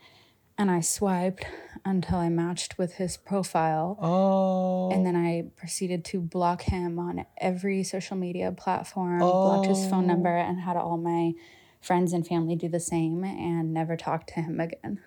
and 0.56 0.70
I 0.70 0.80
swiped 0.80 1.44
until 1.84 2.18
I 2.18 2.28
matched 2.28 2.78
with 2.78 2.94
his 2.94 3.16
profile. 3.16 3.98
Oh. 4.00 4.90
And 4.90 5.04
then 5.04 5.16
I 5.16 5.44
oh. 5.46 5.50
proceeded 5.56 6.04
to 6.06 6.20
block 6.20 6.62
him 6.62 6.98
on 6.98 7.26
every 7.38 7.82
social 7.82 8.16
media 8.16 8.52
platform, 8.52 9.22
oh. 9.22 9.44
blocked 9.44 9.66
his 9.66 9.86
phone 9.88 10.06
number, 10.06 10.36
oh. 10.36 10.40
and 10.40 10.60
had 10.60 10.76
all 10.76 10.96
my 10.96 11.32
friends 11.80 12.12
and 12.12 12.26
family 12.26 12.56
do 12.56 12.68
the 12.68 12.80
same 12.80 13.24
and 13.24 13.74
never 13.74 13.96
talk 13.96 14.26
to 14.28 14.34
him 14.34 14.60
again. 14.60 15.00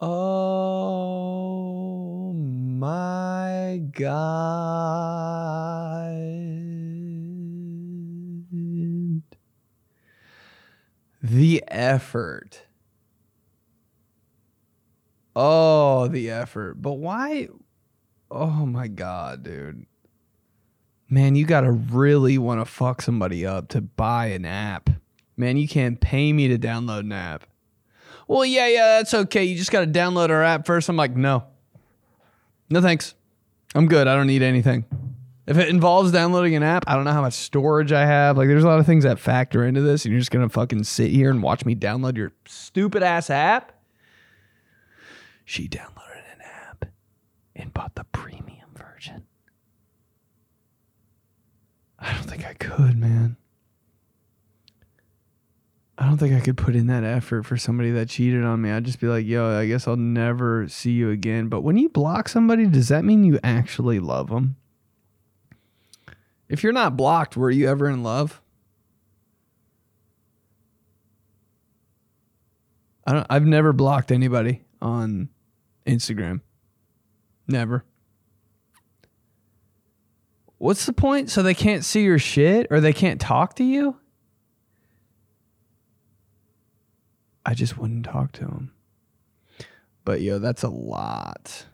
Oh 0.00 2.07
my 2.78 3.82
God. 3.92 4.38
The 11.22 11.64
effort 11.66 12.68
Oh, 15.40 16.08
the 16.08 16.30
effort. 16.32 16.82
But 16.82 16.94
why? 16.94 17.46
Oh 18.28 18.66
my 18.66 18.88
God, 18.88 19.44
dude. 19.44 19.86
Man, 21.08 21.36
you 21.36 21.46
got 21.46 21.60
to 21.60 21.70
really 21.70 22.38
want 22.38 22.60
to 22.60 22.64
fuck 22.64 23.00
somebody 23.00 23.46
up 23.46 23.68
to 23.68 23.80
buy 23.80 24.26
an 24.26 24.44
app. 24.44 24.90
Man, 25.36 25.56
you 25.56 25.68
can't 25.68 26.00
pay 26.00 26.32
me 26.32 26.48
to 26.48 26.58
download 26.58 27.00
an 27.00 27.12
app. 27.12 27.44
Well, 28.26 28.44
yeah, 28.44 28.66
yeah, 28.66 28.96
that's 28.96 29.14
okay. 29.14 29.44
You 29.44 29.56
just 29.56 29.70
got 29.70 29.82
to 29.82 29.86
download 29.86 30.30
our 30.30 30.42
app 30.42 30.66
first. 30.66 30.88
I'm 30.88 30.96
like, 30.96 31.14
no. 31.14 31.44
No 32.70 32.80
thanks. 32.80 33.14
I'm 33.74 33.86
good. 33.86 34.06
I 34.08 34.14
don't 34.14 34.26
need 34.26 34.42
anything. 34.42 34.84
If 35.46 35.56
it 35.56 35.68
involves 35.68 36.12
downloading 36.12 36.54
an 36.56 36.62
app, 36.62 36.84
I 36.86 36.94
don't 36.94 37.04
know 37.04 37.12
how 37.12 37.22
much 37.22 37.32
storage 37.32 37.92
I 37.92 38.04
have. 38.04 38.36
Like, 38.36 38.48
there's 38.48 38.64
a 38.64 38.68
lot 38.68 38.78
of 38.78 38.86
things 38.86 39.04
that 39.04 39.18
factor 39.18 39.64
into 39.64 39.80
this, 39.80 40.04
and 40.04 40.12
you're 40.12 40.20
just 40.20 40.30
to 40.30 40.48
fucking 40.48 40.84
sit 40.84 41.10
here 41.10 41.30
and 41.30 41.42
watch 41.42 41.64
me 41.64 41.74
download 41.74 42.16
your 42.16 42.32
stupid 42.46 43.02
ass 43.02 43.30
app? 43.30 43.72
she 45.48 45.66
downloaded 45.66 46.30
an 46.34 46.42
app 46.42 46.84
and 47.56 47.72
bought 47.72 47.94
the 47.94 48.04
premium 48.12 48.68
version. 48.74 49.26
I 51.98 52.12
don't 52.12 52.24
think 52.24 52.44
I 52.44 52.52
could, 52.52 52.98
man. 52.98 53.38
I 56.00 56.06
don't 56.06 56.16
think 56.16 56.32
I 56.32 56.38
could 56.38 56.56
put 56.56 56.76
in 56.76 56.86
that 56.86 57.02
effort 57.02 57.42
for 57.42 57.56
somebody 57.56 57.90
that 57.90 58.08
cheated 58.08 58.44
on 58.44 58.62
me. 58.62 58.70
I'd 58.70 58.84
just 58.84 59.00
be 59.00 59.08
like, 59.08 59.26
yo, 59.26 59.58
I 59.58 59.66
guess 59.66 59.88
I'll 59.88 59.96
never 59.96 60.68
see 60.68 60.92
you 60.92 61.10
again. 61.10 61.48
But 61.48 61.62
when 61.62 61.76
you 61.76 61.88
block 61.88 62.28
somebody, 62.28 62.66
does 62.66 62.86
that 62.86 63.04
mean 63.04 63.24
you 63.24 63.40
actually 63.42 63.98
love 63.98 64.30
them? 64.30 64.54
If 66.48 66.62
you're 66.62 66.72
not 66.72 66.96
blocked, 66.96 67.36
were 67.36 67.50
you 67.50 67.68
ever 67.68 67.88
in 67.88 68.04
love? 68.04 68.40
I 73.04 73.12
don't, 73.12 73.26
I've 73.28 73.44
never 73.44 73.72
blocked 73.72 74.12
anybody 74.12 74.62
on 74.80 75.30
Instagram. 75.84 76.42
Never. 77.48 77.84
What's 80.58 80.86
the 80.86 80.92
point? 80.92 81.28
So 81.28 81.42
they 81.42 81.54
can't 81.54 81.84
see 81.84 82.04
your 82.04 82.20
shit 82.20 82.68
or 82.70 82.80
they 82.80 82.92
can't 82.92 83.20
talk 83.20 83.56
to 83.56 83.64
you? 83.64 83.96
I 87.48 87.54
just 87.54 87.78
wouldn't 87.78 88.04
talk 88.04 88.32
to 88.32 88.42
him. 88.42 88.72
But 90.04 90.20
yo, 90.20 90.38
that's 90.38 90.64
a 90.64 90.68
lot. 90.68 91.64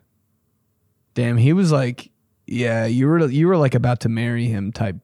Damn, 1.15 1.37
he 1.37 1.53
was 1.53 1.73
like, 1.73 2.13
yeah, 2.47 2.87
you 2.87 3.09
were 3.09 3.27
you 3.27 3.49
were 3.49 3.57
like 3.57 3.75
about 3.75 3.99
to 4.03 4.09
marry 4.09 4.47
him 4.47 4.71
type. 4.71 4.95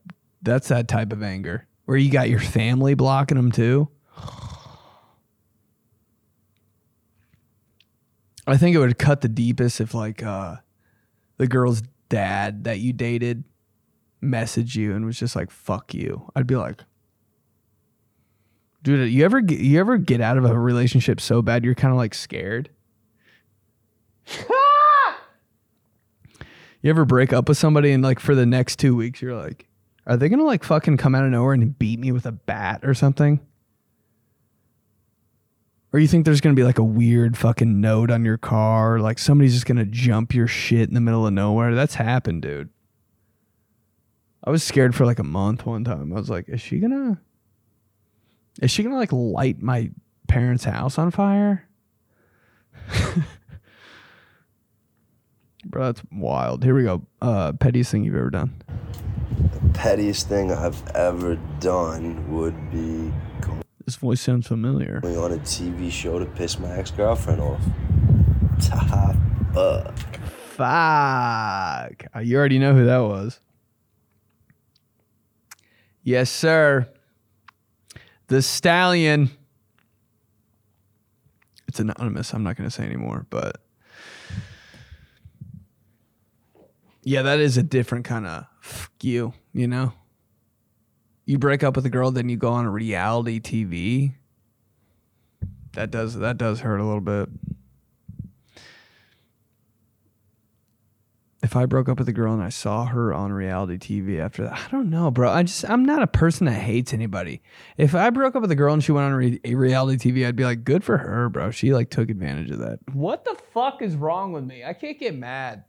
That's 0.42 0.68
that 0.68 0.86
type 0.86 1.12
of 1.12 1.24
anger 1.24 1.66
where 1.86 1.96
you 1.96 2.08
got 2.08 2.30
your 2.30 2.38
family 2.38 2.94
blocking 2.94 3.36
him 3.36 3.50
too. 3.50 3.88
I 8.46 8.56
think 8.56 8.76
it 8.76 8.78
would 8.78 8.96
cut 8.96 9.22
the 9.22 9.28
deepest 9.28 9.80
if 9.80 9.92
like 9.92 10.22
uh 10.22 10.58
the 11.36 11.48
girl's 11.48 11.82
dad 12.08 12.62
that 12.62 12.78
you 12.78 12.92
dated 12.92 13.42
messaged 14.22 14.76
you 14.76 14.94
and 14.94 15.04
was 15.04 15.18
just 15.18 15.34
like 15.34 15.50
fuck 15.50 15.94
you. 15.94 16.30
I'd 16.36 16.46
be 16.46 16.54
like 16.54 16.84
Dude, 18.82 19.10
you 19.10 19.24
ever 19.24 19.40
get, 19.40 19.60
you 19.60 19.78
ever 19.78 19.98
get 19.98 20.20
out 20.20 20.38
of 20.38 20.44
a 20.44 20.58
relationship 20.58 21.20
so 21.20 21.42
bad 21.42 21.64
you're 21.64 21.74
kind 21.74 21.92
of 21.92 21.98
like 21.98 22.14
scared? 22.14 22.70
you 26.82 26.90
ever 26.90 27.04
break 27.04 27.32
up 27.32 27.48
with 27.48 27.58
somebody 27.58 27.92
and 27.92 28.02
like 28.02 28.20
for 28.20 28.34
the 28.34 28.46
next 28.46 28.78
2 28.78 28.94
weeks 28.94 29.20
you're 29.20 29.34
like 29.34 29.66
are 30.06 30.16
they 30.16 30.28
going 30.28 30.38
to 30.38 30.44
like 30.44 30.64
fucking 30.64 30.96
come 30.96 31.14
out 31.14 31.24
of 31.24 31.30
nowhere 31.30 31.52
and 31.52 31.78
beat 31.78 32.00
me 32.00 32.10
with 32.10 32.26
a 32.26 32.32
bat 32.32 32.80
or 32.82 32.94
something? 32.94 33.40
Or 35.92 35.98
you 35.98 36.06
think 36.06 36.24
there's 36.24 36.40
gonna 36.40 36.54
be 36.54 36.62
like 36.62 36.78
a 36.78 36.84
weird 36.84 37.36
fucking 37.36 37.80
note 37.80 38.10
on 38.10 38.24
your 38.24 38.38
car, 38.38 39.00
like 39.00 39.18
somebody's 39.18 39.54
just 39.54 39.66
gonna 39.66 39.84
jump 39.84 40.34
your 40.34 40.46
shit 40.46 40.88
in 40.88 40.94
the 40.94 41.00
middle 41.00 41.26
of 41.26 41.32
nowhere? 41.32 41.74
That's 41.74 41.96
happened, 41.96 42.42
dude. 42.42 42.70
I 44.44 44.50
was 44.50 44.62
scared 44.62 44.94
for 44.94 45.04
like 45.04 45.18
a 45.18 45.24
month 45.24 45.66
one 45.66 45.84
time. 45.84 46.12
I 46.12 46.16
was 46.16 46.30
like, 46.30 46.48
is 46.48 46.60
she 46.60 46.78
gonna 46.78 47.20
is 48.60 48.70
she 48.70 48.82
gonna 48.82 48.96
like 48.96 49.12
light 49.12 49.60
my 49.62 49.90
parents' 50.28 50.64
house 50.64 50.98
on 50.98 51.10
fire? 51.10 51.66
Bro, 55.66 55.84
that's 55.92 56.02
wild. 56.10 56.64
Here 56.64 56.74
we 56.74 56.84
go. 56.84 57.02
Uh 57.20 57.52
pettiest 57.52 57.90
thing 57.90 58.04
you've 58.04 58.14
ever 58.16 58.30
done. 58.30 58.62
The 59.52 59.68
pettiest 59.78 60.28
thing 60.28 60.52
I've 60.52 60.86
ever 60.94 61.36
done 61.60 62.30
would 62.32 62.70
be 62.70 63.12
This 63.84 63.96
voice 63.96 64.20
sounds 64.20 64.46
familiar. 64.46 65.00
going 65.00 65.18
on 65.18 65.32
a 65.32 65.38
TV 65.38 65.90
show 65.90 66.18
to 66.18 66.24
piss 66.26 66.58
my 66.58 66.70
ex 66.70 66.90
girlfriend 66.90 67.40
off. 67.40 67.62
Top 68.60 69.16
fuck. 69.54 69.94
Fuck. 70.56 72.04
You 72.24 72.36
already 72.38 72.58
know 72.58 72.74
who 72.74 72.84
that 72.86 72.98
was. 72.98 73.40
Yes, 76.02 76.30
sir. 76.30 76.88
The 78.30 78.42
stallion. 78.42 79.30
It's 81.66 81.80
anonymous. 81.80 82.32
I'm 82.32 82.44
not 82.44 82.56
going 82.56 82.70
to 82.70 82.74
say 82.74 82.84
anymore, 82.84 83.26
but 83.28 83.60
yeah, 87.02 87.22
that 87.22 87.40
is 87.40 87.56
a 87.56 87.64
different 87.64 88.04
kind 88.04 88.28
of 88.28 88.46
fuck 88.60 88.92
you, 89.02 89.32
you 89.52 89.66
know? 89.66 89.94
You 91.24 91.38
break 91.38 91.64
up 91.64 91.74
with 91.74 91.84
a 91.86 91.90
girl, 91.90 92.12
then 92.12 92.28
you 92.28 92.36
go 92.36 92.52
on 92.52 92.66
a 92.66 92.70
reality 92.70 93.40
TV. 93.40 94.14
That 95.72 95.90
does 95.90 96.14
that 96.14 96.38
does 96.38 96.60
hurt 96.60 96.78
a 96.78 96.84
little 96.84 97.00
bit. 97.00 97.28
If 101.50 101.56
I 101.56 101.66
broke 101.66 101.88
up 101.88 101.98
with 101.98 102.08
a 102.08 102.12
girl 102.12 102.32
and 102.32 102.40
I 102.40 102.48
saw 102.48 102.84
her 102.84 103.12
on 103.12 103.32
reality 103.32 103.76
TV 103.76 104.20
after 104.20 104.44
that, 104.44 104.52
I 104.52 104.68
don't 104.70 104.88
know, 104.88 105.10
bro. 105.10 105.32
I 105.32 105.42
just 105.42 105.68
I'm 105.68 105.84
not 105.84 106.00
a 106.00 106.06
person 106.06 106.46
that 106.46 106.52
hates 106.52 106.94
anybody. 106.94 107.42
If 107.76 107.92
I 107.92 108.10
broke 108.10 108.36
up 108.36 108.42
with 108.42 108.52
a 108.52 108.54
girl 108.54 108.72
and 108.72 108.84
she 108.84 108.92
went 108.92 109.06
on 109.06 109.14
re- 109.14 109.40
reality 109.44 110.12
TV, 110.12 110.24
I'd 110.24 110.36
be 110.36 110.44
like, 110.44 110.62
good 110.62 110.84
for 110.84 110.98
her, 110.98 111.28
bro. 111.28 111.50
She 111.50 111.74
like 111.74 111.90
took 111.90 112.08
advantage 112.08 112.52
of 112.52 112.60
that. 112.60 112.78
What 112.92 113.24
the 113.24 113.36
fuck 113.52 113.82
is 113.82 113.96
wrong 113.96 114.32
with 114.32 114.44
me? 114.44 114.62
I 114.62 114.74
can't 114.74 114.96
get 114.96 115.16
mad. 115.16 115.64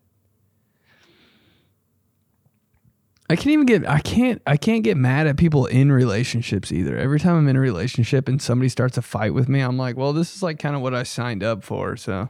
I 3.28 3.36
can't 3.36 3.48
even 3.48 3.66
get 3.66 3.90
I 3.90 4.02
can't 4.02 4.40
I 4.46 4.58
can't 4.58 4.84
get 4.84 4.98
mad 4.98 5.26
at 5.26 5.36
people 5.36 5.66
in 5.66 5.92
relationships 5.92 6.72
either. 6.72 6.96
Every 6.96 7.20
time 7.20 7.38
I'm 7.38 7.48
in 7.48 7.56
a 7.56 7.60
relationship 7.60 8.30
and 8.30 8.40
somebody 8.40 8.70
starts 8.70 9.00
a 9.00 9.02
fight 9.02 9.34
with 9.34 9.50
me, 9.50 9.62
I'm 9.62 9.80
like, 9.80 9.98
well, 9.98 10.14
this 10.14 10.36
is 10.36 10.44
like 10.44 10.60
kind 10.60 10.76
of 10.76 10.84
what 10.84 10.94
I 10.94 11.02
signed 11.02 11.44
up 11.44 11.64
for. 11.64 11.98
So 11.98 12.30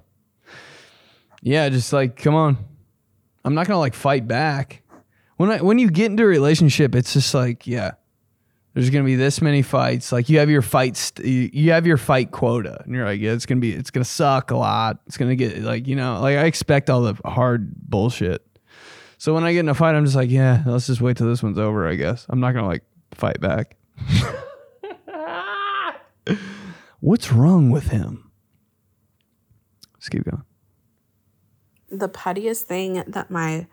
yeah, 1.42 1.68
just 1.68 1.92
like 1.92 2.16
come 2.16 2.34
on. 2.34 2.71
I'm 3.44 3.54
not 3.54 3.68
gonna 3.68 3.80
like 3.80 3.94
fight 3.94 4.28
back. 4.28 4.84
When 5.38 5.50
I 5.50 5.62
when 5.62 5.80
you 5.80 5.90
get 5.90 6.08
into 6.08 6.24
a 6.24 6.28
relationship, 6.28 6.96
it's 6.96 7.14
just 7.14 7.34
like, 7.34 7.66
yeah, 7.66 7.92
there's 8.74 8.90
gonna 8.90 9.06
be 9.06 9.16
this 9.16 9.42
many 9.42 9.62
fights. 9.62 10.12
Like 10.12 10.30
you 10.30 10.40
have 10.40 10.50
your 10.50 10.62
fights, 10.62 11.12
you 11.24 11.50
you 11.52 11.72
have 11.72 11.88
your 11.88 11.98
fight 11.98 12.32
quota, 12.32 12.82
and 12.86 12.94
you're 12.94 13.06
like, 13.06 13.20
yeah, 13.20 13.32
it's 13.32 13.46
gonna 13.46 13.62
be, 13.62 13.74
it's 13.74 13.92
gonna 13.92 14.06
suck 14.06 14.52
a 14.52 14.58
lot. 14.58 15.00
It's 15.08 15.18
gonna 15.18 15.36
get 15.36 15.62
like, 15.64 15.88
you 15.88 15.96
know, 15.96 16.22
like 16.22 16.38
I 16.38 16.46
expect 16.46 16.90
all 16.90 17.02
the 17.02 17.16
hard 17.26 17.74
bullshit. 17.76 18.46
So 19.18 19.34
when 19.34 19.44
I 19.44 19.54
get 19.54 19.60
in 19.60 19.70
a 19.70 19.74
fight, 19.74 19.96
I'm 19.96 20.06
just 20.06 20.16
like, 20.16 20.30
yeah, 20.30 20.64
let's 20.66 20.88
just 20.88 21.02
wait 21.02 21.18
till 21.18 21.28
this 21.28 21.44
one's 21.44 21.60
over. 21.60 21.88
I 21.88 21.96
guess 21.96 22.26
I'm 22.30 22.40
not 22.40 22.54
gonna 22.54 22.68
like 22.68 22.84
fight 23.14 23.40
back. 23.42 23.76
What's 27.00 27.32
wrong 27.32 27.72
with 27.72 27.88
him? 27.88 28.32
Let's 29.96 30.10
keep 30.10 30.24
going. 30.24 30.44
The 31.92 32.08
pettiest 32.08 32.66
thing 32.66 33.04
that 33.06 33.30
my 33.30 33.68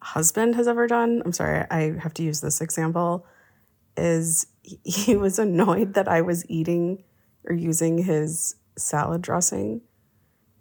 husband 0.00 0.56
has 0.56 0.66
ever 0.68 0.86
done, 0.86 1.22
I'm 1.24 1.32
sorry, 1.32 1.64
I 1.70 1.94
have 2.00 2.12
to 2.14 2.22
use 2.22 2.40
this 2.40 2.60
example, 2.60 3.24
is 3.96 4.46
he- 4.84 5.16
was 5.16 5.38
annoyed 5.38 5.94
that 5.94 6.08
I 6.08 6.20
was 6.20 6.48
eating 6.50 7.04
or 7.44 7.54
using 7.54 7.98
his 7.98 8.56
salad 8.76 9.22
dressing 9.22 9.82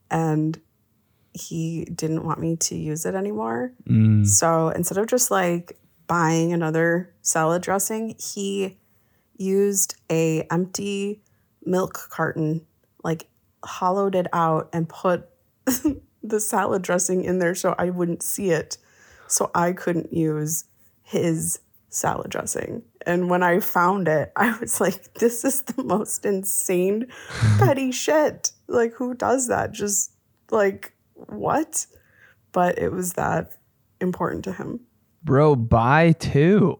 and 0.10 0.60
he 1.34 1.86
didn't 1.86 2.26
want 2.26 2.40
me 2.40 2.58
to 2.58 2.76
use 2.76 3.06
it 3.06 3.16
anymore. 3.16 3.72
Mm. 3.88 4.28
So 4.28 4.70
instead 4.70 4.98
of 4.98 5.08
just 5.08 5.32
like 5.32 5.80
buying 6.08 6.52
another 6.52 7.14
salad 7.22 7.62
dressing, 7.62 8.16
he 8.20 8.78
used 9.38 9.96
a 10.12 10.46
empty 10.52 11.22
milk 11.64 12.10
carton, 12.10 12.66
like 13.04 13.28
hollowed 13.64 14.16
it 14.16 14.28
out 14.34 14.70
and 14.74 14.90
put 14.90 15.30
the 16.24 16.40
salad 16.40 16.82
dressing 16.82 17.24
in 17.24 17.40
there 17.40 17.56
so 17.56 17.76
I 17.78 17.90
wouldn't 17.90 18.24
see 18.24 18.52
it. 18.52 18.78
So 19.28 19.50
I 19.56 19.72
couldn't 19.72 20.14
use 20.14 20.66
his 21.04 21.60
salad 21.90 22.32
dressing. 22.32 22.84
And 23.06 23.30
when 23.30 23.44
I 23.44 23.60
found 23.60 24.08
it, 24.08 24.32
I 24.36 24.58
was 24.60 24.82
like, 24.82 25.14
this 25.16 25.44
is 25.46 25.62
the 25.62 25.84
most 25.84 26.26
insane, 26.26 27.08
petty 27.60 27.92
shit. 27.92 28.52
Like, 28.68 28.94
who 28.94 29.14
does 29.14 29.48
that? 29.48 29.72
Just 29.72 30.12
like, 30.50 30.94
what? 31.14 31.86
But 32.52 32.78
it 32.80 32.92
was 32.92 33.14
that 33.14 33.54
important 34.00 34.44
to 34.46 34.54
him. 34.54 34.82
Bro, 35.24 35.58
buy 35.58 36.14
two. 36.14 36.80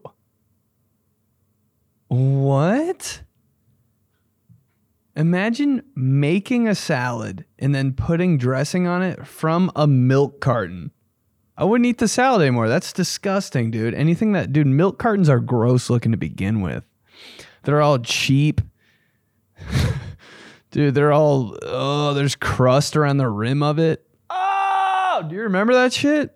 What? 2.08 3.22
Imagine 5.14 5.82
making 5.94 6.66
a 6.66 6.74
salad 6.74 7.44
and 7.58 7.74
then 7.74 7.92
putting 7.92 8.38
dressing 8.38 8.86
on 8.86 9.02
it 9.02 9.26
from 9.26 9.70
a 9.76 9.86
milk 9.86 10.40
carton. 10.40 10.90
I 11.56 11.64
wouldn't 11.64 11.86
eat 11.86 11.98
the 11.98 12.08
salad 12.08 12.40
anymore. 12.40 12.68
That's 12.68 12.94
disgusting, 12.94 13.70
dude. 13.70 13.94
Anything 13.94 14.32
that, 14.32 14.52
dude, 14.52 14.66
milk 14.66 14.98
cartons 14.98 15.28
are 15.28 15.38
gross 15.38 15.90
looking 15.90 16.12
to 16.12 16.18
begin 16.18 16.62
with. 16.62 16.84
They're 17.64 17.82
all 17.82 17.98
cheap. 17.98 18.62
dude, 20.70 20.94
they're 20.94 21.12
all, 21.12 21.58
oh, 21.62 22.14
there's 22.14 22.34
crust 22.34 22.96
around 22.96 23.18
the 23.18 23.28
rim 23.28 23.62
of 23.62 23.78
it. 23.78 24.06
Oh, 24.30 25.26
do 25.28 25.34
you 25.34 25.42
remember 25.42 25.74
that 25.74 25.92
shit? 25.92 26.34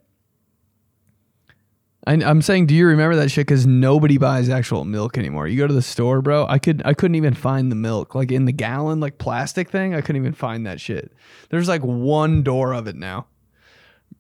I, 2.07 2.15
I'm 2.15 2.41
saying, 2.41 2.67
do 2.67 2.75
you 2.75 2.87
remember 2.87 3.17
that 3.17 3.31
shit? 3.31 3.47
Because 3.47 3.67
nobody 3.67 4.17
buys 4.17 4.49
actual 4.49 4.85
milk 4.85 5.19
anymore. 5.19 5.49
You 5.49 5.59
go 5.59 5.67
to 5.67 5.75
the 5.75 5.83
store, 5.83 6.23
bro. 6.23 6.47
I 6.49 6.59
could, 6.59 6.81
I 6.85 6.95
couldn't 6.95 7.17
even 7.17 7.35
find 7.35 7.71
the 7.71 7.77
milk, 7.77 8.15
like 8.15 8.31
in 8.31 8.45
the 8.45 8.53
gallon, 8.53 9.01
like 9.01 9.19
plastic 9.19 9.71
thing. 9.71 9.95
I 9.95 10.01
couldn't 10.01 10.23
even 10.23 10.33
find 10.33 10.67
that 10.67 10.81
shit. 10.81 11.13
There's 11.51 11.69
like 11.69 11.83
one 11.83 12.43
door 12.43 12.73
of 12.73 12.87
it 12.87 12.97
now. 12.97 13.27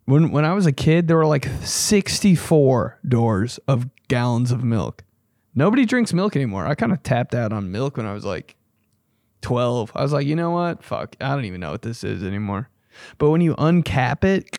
When 0.05 0.31
when 0.31 0.44
I 0.44 0.53
was 0.53 0.66
a 0.66 0.72
kid, 0.72 1.09
there 1.09 1.16
were 1.16 1.27
like 1.27 1.49
64 1.62 3.01
doors 3.07 3.59
of 3.66 3.88
gallons 4.09 4.53
of 4.53 4.62
milk. 4.62 5.05
Nobody 5.55 5.85
drinks 5.85 6.12
milk 6.12 6.37
anymore. 6.37 6.66
I 6.66 6.75
kind 6.75 6.92
of 6.92 7.03
tapped 7.03 7.35
out 7.35 7.53
on 7.53 7.72
milk 7.72 7.96
when 7.96 8.07
I 8.07 8.12
was 8.12 8.25
like 8.25 8.57
12. 9.42 9.92
I 9.94 10.03
was 10.03 10.12
like, 10.12 10.27
you 10.27 10.37
know 10.37 10.51
what? 10.51 10.85
Fuck, 10.85 11.16
I 11.20 11.35
don't 11.35 11.44
even 11.44 11.61
know 11.61 11.72
what 11.72 11.83
this 11.83 12.05
is 12.05 12.22
anymore. 12.22 12.68
But 13.19 13.31
when 13.31 13.41
you 13.41 13.55
uncap 13.57 14.25
it, 14.25 14.59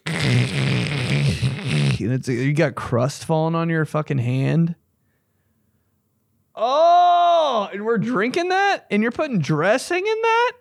you 2.00 2.54
got 2.54 2.76
crust 2.76 3.26
falling 3.26 3.56
on 3.56 3.69
your 3.69 3.86
fucking 3.86 4.19
hand. 4.19 4.76
Oh, 6.56 7.69
and 7.71 7.86
we're 7.86 8.00
drinking 8.00 8.50
that, 8.50 8.88
and 8.89 9.04
you're 9.04 9.12
putting 9.12 9.39
dressing 9.39 10.06
in 10.06 10.21
that, 10.21 10.52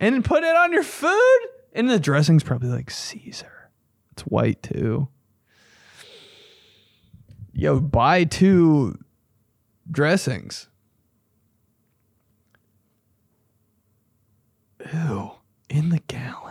and 0.00 0.24
put 0.24 0.42
it 0.42 0.56
on 0.56 0.72
your 0.72 0.82
food, 0.82 1.38
and 1.72 1.88
the 1.88 2.00
dressing's 2.00 2.42
probably 2.42 2.70
like 2.70 2.90
Caesar. 2.90 3.70
It's 4.12 4.22
white 4.22 4.62
too. 4.62 5.08
Yo, 7.52 7.80
buy 7.80 8.24
two 8.24 8.98
dressings. 9.90 10.68
Ew, 14.92 15.32
in 15.68 15.90
the 15.90 16.00
gallon. 16.06 16.45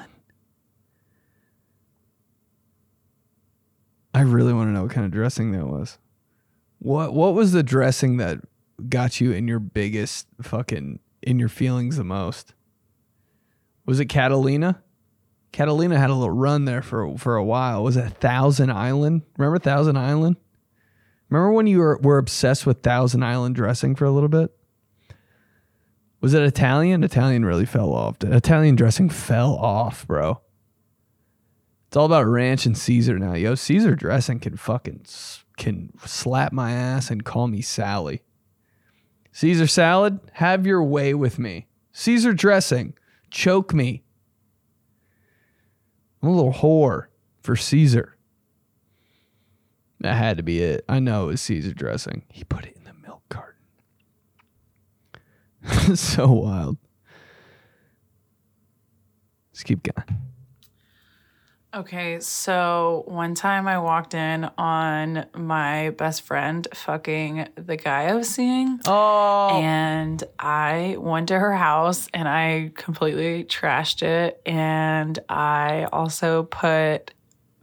Really 4.22 4.54
want 4.54 4.70
to 4.70 4.72
know 4.72 4.84
what 4.84 4.92
kind 4.92 5.06
of 5.06 5.12
dressing 5.12 5.52
that 5.52 5.68
was. 5.68 5.98
What 6.80 7.14
what 7.14 7.34
was 7.34 7.52
the 7.52 7.64
dressing 7.64 8.18
that 8.18 8.40
got 8.90 9.20
you 9.20 9.32
in 9.32 9.48
your 9.48 9.60
biggest 9.60 10.28
fucking 10.42 11.00
in 11.22 11.40
your 11.40 11.50
feelings 11.50 11.98
the 11.98 12.04
most? 12.04 12.54
Was 13.86 14.00
it 14.00 14.06
Catalina? 14.06 14.82
Catalina 15.52 15.98
had 15.98 16.10
a 16.10 16.14
little 16.14 16.36
run 16.36 16.66
there 16.66 16.82
for 16.82 17.18
for 17.18 17.36
a 17.36 17.44
while. 17.44 17.84
Was 17.84 17.98
it 17.98 18.10
Thousand 18.20 18.72
Island? 18.72 19.24
Remember 19.38 19.60
Thousand 19.60 19.98
Island? 19.98 20.38
Remember 21.30 21.52
when 21.52 21.68
you 21.68 21.80
were, 21.80 21.98
were 22.02 22.18
obsessed 22.18 22.66
with 22.66 22.84
Thousand 22.84 23.24
Island 23.24 23.56
dressing 23.56 23.96
for 23.96 24.06
a 24.06 24.12
little 24.12 24.30
bit? 24.30 24.52
Was 26.22 26.34
it 26.34 26.44
Italian? 26.44 27.04
Italian 27.04 27.46
really 27.46 27.66
fell 27.66 27.94
off. 27.94 28.18
Italian 28.22 28.76
dressing 28.76 29.10
fell 29.10 29.56
off, 29.56 30.08
bro. 30.08 30.42
It's 31.96 31.98
all 31.98 32.08
about 32.08 32.28
ranch 32.28 32.66
and 32.66 32.78
Caesar 32.78 33.18
now. 33.18 33.36
Yo, 33.36 33.56
Caesar 33.56 33.96
dressing 33.96 34.42
can 34.42 34.58
fucking 34.58 35.06
can 35.56 35.94
slap 36.06 36.52
my 36.52 36.74
ass 36.74 37.10
and 37.10 37.24
call 37.24 37.48
me 37.48 37.62
Sally. 37.62 38.22
Caesar 39.32 39.66
salad, 39.66 40.20
have 40.34 40.68
your 40.68 40.84
way 40.84 41.14
with 41.14 41.40
me. 41.40 41.68
Caesar 41.94 42.34
dressing, 42.34 42.96
choke 43.32 43.74
me. 43.74 44.04
I'm 46.22 46.28
a 46.28 46.34
little 46.34 46.52
whore 46.52 47.06
for 47.42 47.56
Caesar. 47.56 48.18
That 50.02 50.18
had 50.18 50.36
to 50.36 50.44
be 50.44 50.62
it. 50.62 50.84
I 50.90 51.00
know 51.00 51.24
it 51.24 51.28
was 51.28 51.42
Caesar 51.44 51.74
dressing. 51.74 52.24
He 52.30 52.44
put 52.44 52.66
it 52.66 52.76
in 52.76 52.84
the 52.84 52.94
milk 53.08 53.24
carton. 53.30 53.56
so 55.96 56.30
wild. 56.30 56.76
Let's 59.54 59.64
keep 59.64 59.82
going. 59.82 60.35
Okay, 61.76 62.22
so 62.22 63.04
one 63.06 63.36
time 63.36 63.68
I 63.68 63.80
walked 63.80 64.14
in 64.14 64.50
on 64.58 65.26
my 65.36 65.90
best 65.90 66.22
friend 66.22 66.66
fucking 66.74 67.50
the 67.56 67.76
guy 67.76 68.04
I 68.04 68.14
was 68.14 68.30
seeing. 68.30 68.80
Oh. 68.86 69.60
And 69.62 70.24
I 70.40 70.96
went 70.98 71.28
to 71.28 71.38
her 71.38 71.52
house 71.52 72.08
and 72.14 72.30
I 72.30 72.72
completely 72.76 73.44
trashed 73.44 74.04
it. 74.04 74.42
And 74.46 75.20
I 75.28 75.90
also 75.92 76.44
put 76.44 77.14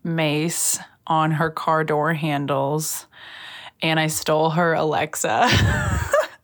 mace 0.05 0.79
on 1.07 1.31
her 1.31 1.49
car 1.49 1.83
door 1.83 2.13
handles. 2.13 3.07
And 3.81 3.99
I 3.99 4.09
stole 4.09 4.51
her 4.51 4.75
Alexa. 4.75 5.49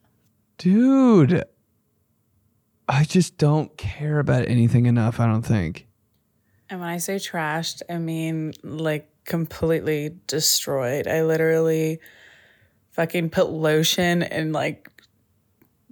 Dude, 0.56 1.44
I 2.88 3.04
just 3.04 3.36
don't 3.36 3.76
care 3.76 4.20
about 4.20 4.48
anything 4.48 4.86
enough, 4.86 5.20
I 5.20 5.26
don't 5.26 5.42
think. 5.42 5.87
And 6.70 6.80
when 6.80 6.88
I 6.88 6.98
say 6.98 7.16
trashed, 7.16 7.82
I 7.88 7.98
mean 7.98 8.52
like 8.62 9.08
completely 9.24 10.16
destroyed. 10.26 11.06
I 11.06 11.22
literally 11.22 12.00
fucking 12.92 13.30
put 13.30 13.50
lotion 13.50 14.22
and 14.22 14.52
like 14.52 14.90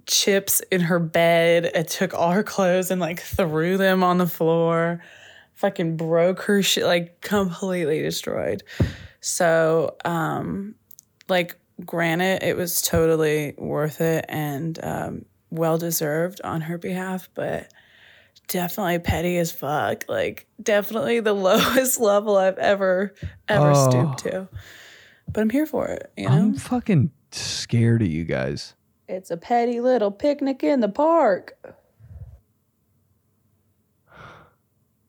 chips 0.07 0.61
in 0.71 0.81
her 0.81 0.99
bed. 0.99 1.71
I 1.75 1.83
took 1.83 2.13
all 2.13 2.31
her 2.31 2.43
clothes 2.43 2.91
and 2.91 2.99
like 2.99 3.19
threw 3.19 3.77
them 3.77 4.03
on 4.03 4.17
the 4.17 4.27
floor. 4.27 5.03
Fucking 5.55 5.97
broke 5.97 6.41
her 6.43 6.61
shit, 6.61 6.85
like 6.85 7.21
completely 7.21 8.01
destroyed. 8.01 8.63
So, 9.21 9.95
um, 10.05 10.75
like, 11.27 11.57
granted, 11.85 12.43
it 12.43 12.55
was 12.55 12.81
totally 12.81 13.55
worth 13.57 13.99
it 13.99 14.25
and 14.29 14.79
um, 14.83 15.25
well 15.49 15.77
deserved 15.77 16.41
on 16.43 16.61
her 16.61 16.77
behalf, 16.77 17.29
but 17.33 17.71
definitely 18.47 18.99
petty 18.99 19.37
as 19.37 19.51
fuck. 19.51 20.05
Like 20.07 20.47
definitely 20.61 21.19
the 21.19 21.33
lowest 21.49 21.99
level 21.99 22.37
I've 22.37 22.57
ever 22.57 23.13
ever 23.47 23.71
Oh. 23.75 23.89
stooped 23.89 24.19
to. 24.19 24.47
But 25.31 25.41
I'm 25.41 25.49
here 25.49 25.65
for 25.65 25.87
it, 25.87 26.11
you 26.15 26.27
know? 26.29 26.31
I'm 26.35 26.53
fucking 26.55 27.11
scared 27.31 28.01
of 28.01 28.07
you 28.07 28.23
guys. 28.23 28.73
it's 29.09 29.29
a 29.31 29.37
petty 29.37 29.79
little 29.81 30.11
picnic 30.11 30.63
in 30.63 30.79
the 30.79 30.89
park. 30.89 31.57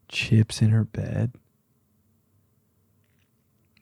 Chips 0.09 0.63
in 0.63 0.71
her 0.71 0.85
bed. 0.85 1.33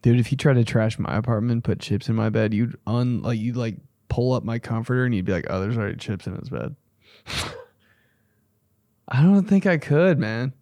Dude, 0.03 0.19
if 0.21 0.31
you 0.31 0.37
try 0.37 0.53
to 0.53 0.65
trash 0.65 0.99
my 0.99 1.17
apartment, 1.17 1.65
put 1.65 1.81
chips 1.81 2.09
in 2.09 2.15
my 2.15 2.29
bed, 2.31 2.53
you'd 2.53 2.77
un 2.87 3.23
like 3.23 3.39
you'd 3.39 3.57
like 3.57 3.77
pull 4.09 4.33
up 4.33 4.45
my 4.45 4.59
comforter 4.59 5.05
and 5.05 5.15
you'd 5.15 5.25
be 5.25 5.33
like, 5.33 5.47
"Oh, 5.51 5.61
there's 5.61 5.77
already 5.79 5.97
chips 5.97 6.27
in 6.27 6.37
his 6.37 6.49
bed." 6.49 6.77
I 9.09 9.23
don't 9.23 9.49
think 9.49 9.67
I 9.67 9.79
could, 9.79 10.19
man. 10.19 10.53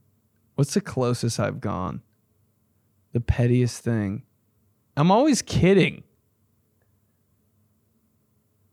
What's 0.54 0.74
the 0.74 0.80
closest 0.80 1.40
I've 1.40 1.61
gone? 1.61 2.02
The 3.12 3.20
pettiest 3.20 3.83
thing. 3.83 4.22
I'm 4.96 5.11
always 5.11 5.42
kidding. 5.42 6.04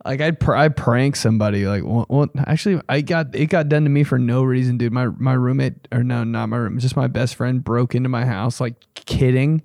Like 0.03 0.19
I'd 0.19 0.39
pr- 0.39 0.55
I 0.55 0.69
prank 0.69 1.15
somebody 1.15 1.67
like 1.67 1.84
well, 1.84 2.07
well 2.10 2.27
actually 2.47 2.81
I 2.89 3.01
got 3.01 3.36
it 3.36 3.47
got 3.47 3.69
done 3.69 3.84
to 3.84 3.89
me 3.89 4.03
for 4.03 4.17
no 4.17 4.43
reason 4.43 4.77
dude 4.77 4.91
my 4.91 5.05
my 5.05 5.34
roommate 5.34 5.88
or 5.91 6.03
no 6.03 6.23
not 6.23 6.49
my 6.49 6.57
room 6.57 6.79
just 6.79 6.95
my 6.95 7.05
best 7.05 7.36
friend 7.36 7.63
broke 7.63 7.93
into 7.93 8.10
my 8.10 8.25
house 8.25 8.60
like 8.60 8.73
kidding 8.95 9.62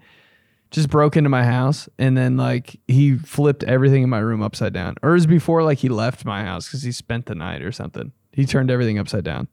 just 0.70 0.90
broke 0.90 1.16
into 1.16 1.30
my 1.30 1.44
house 1.44 1.88
and 1.98 2.18
then 2.18 2.36
like 2.36 2.78
he 2.86 3.16
flipped 3.16 3.64
everything 3.64 4.02
in 4.02 4.10
my 4.10 4.18
room 4.18 4.42
upside 4.42 4.74
down 4.74 4.96
or 5.02 5.10
it 5.10 5.14
was 5.14 5.26
before 5.26 5.62
like 5.62 5.78
he 5.78 5.88
left 5.88 6.26
my 6.26 6.42
house 6.42 6.66
because 6.66 6.82
he 6.82 6.92
spent 6.92 7.24
the 7.24 7.34
night 7.34 7.62
or 7.62 7.72
something 7.72 8.12
he 8.32 8.44
turned 8.44 8.70
everything 8.70 8.98
upside 8.98 9.24
down 9.24 9.48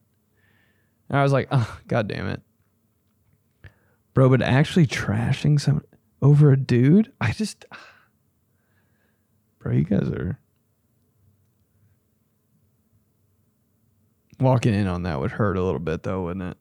and 1.14 1.20
I 1.20 1.24
was 1.24 1.32
like 1.32 1.48
oh 1.52 1.80
god 1.88 2.10
damn 2.10 2.28
it 2.28 2.42
bro 4.14 4.28
but 4.28 4.42
actually 4.42 4.86
trashing 4.86 5.62
some 5.62 5.82
over 6.22 6.52
a 6.52 6.58
dude 6.58 7.14
I 7.22 7.32
just 7.32 7.64
bro 9.60 9.72
you 9.72 9.86
guys 9.86 10.10
are 10.10 10.40
Walking 14.40 14.74
in 14.74 14.88
on 14.88 15.04
that 15.04 15.20
would 15.22 15.32
hurt 15.32 15.58
a 15.58 15.64
little 15.64 15.80
bit, 15.80 16.04
though, 16.04 16.24
wouldn't 16.24 16.52
it? 16.52 16.58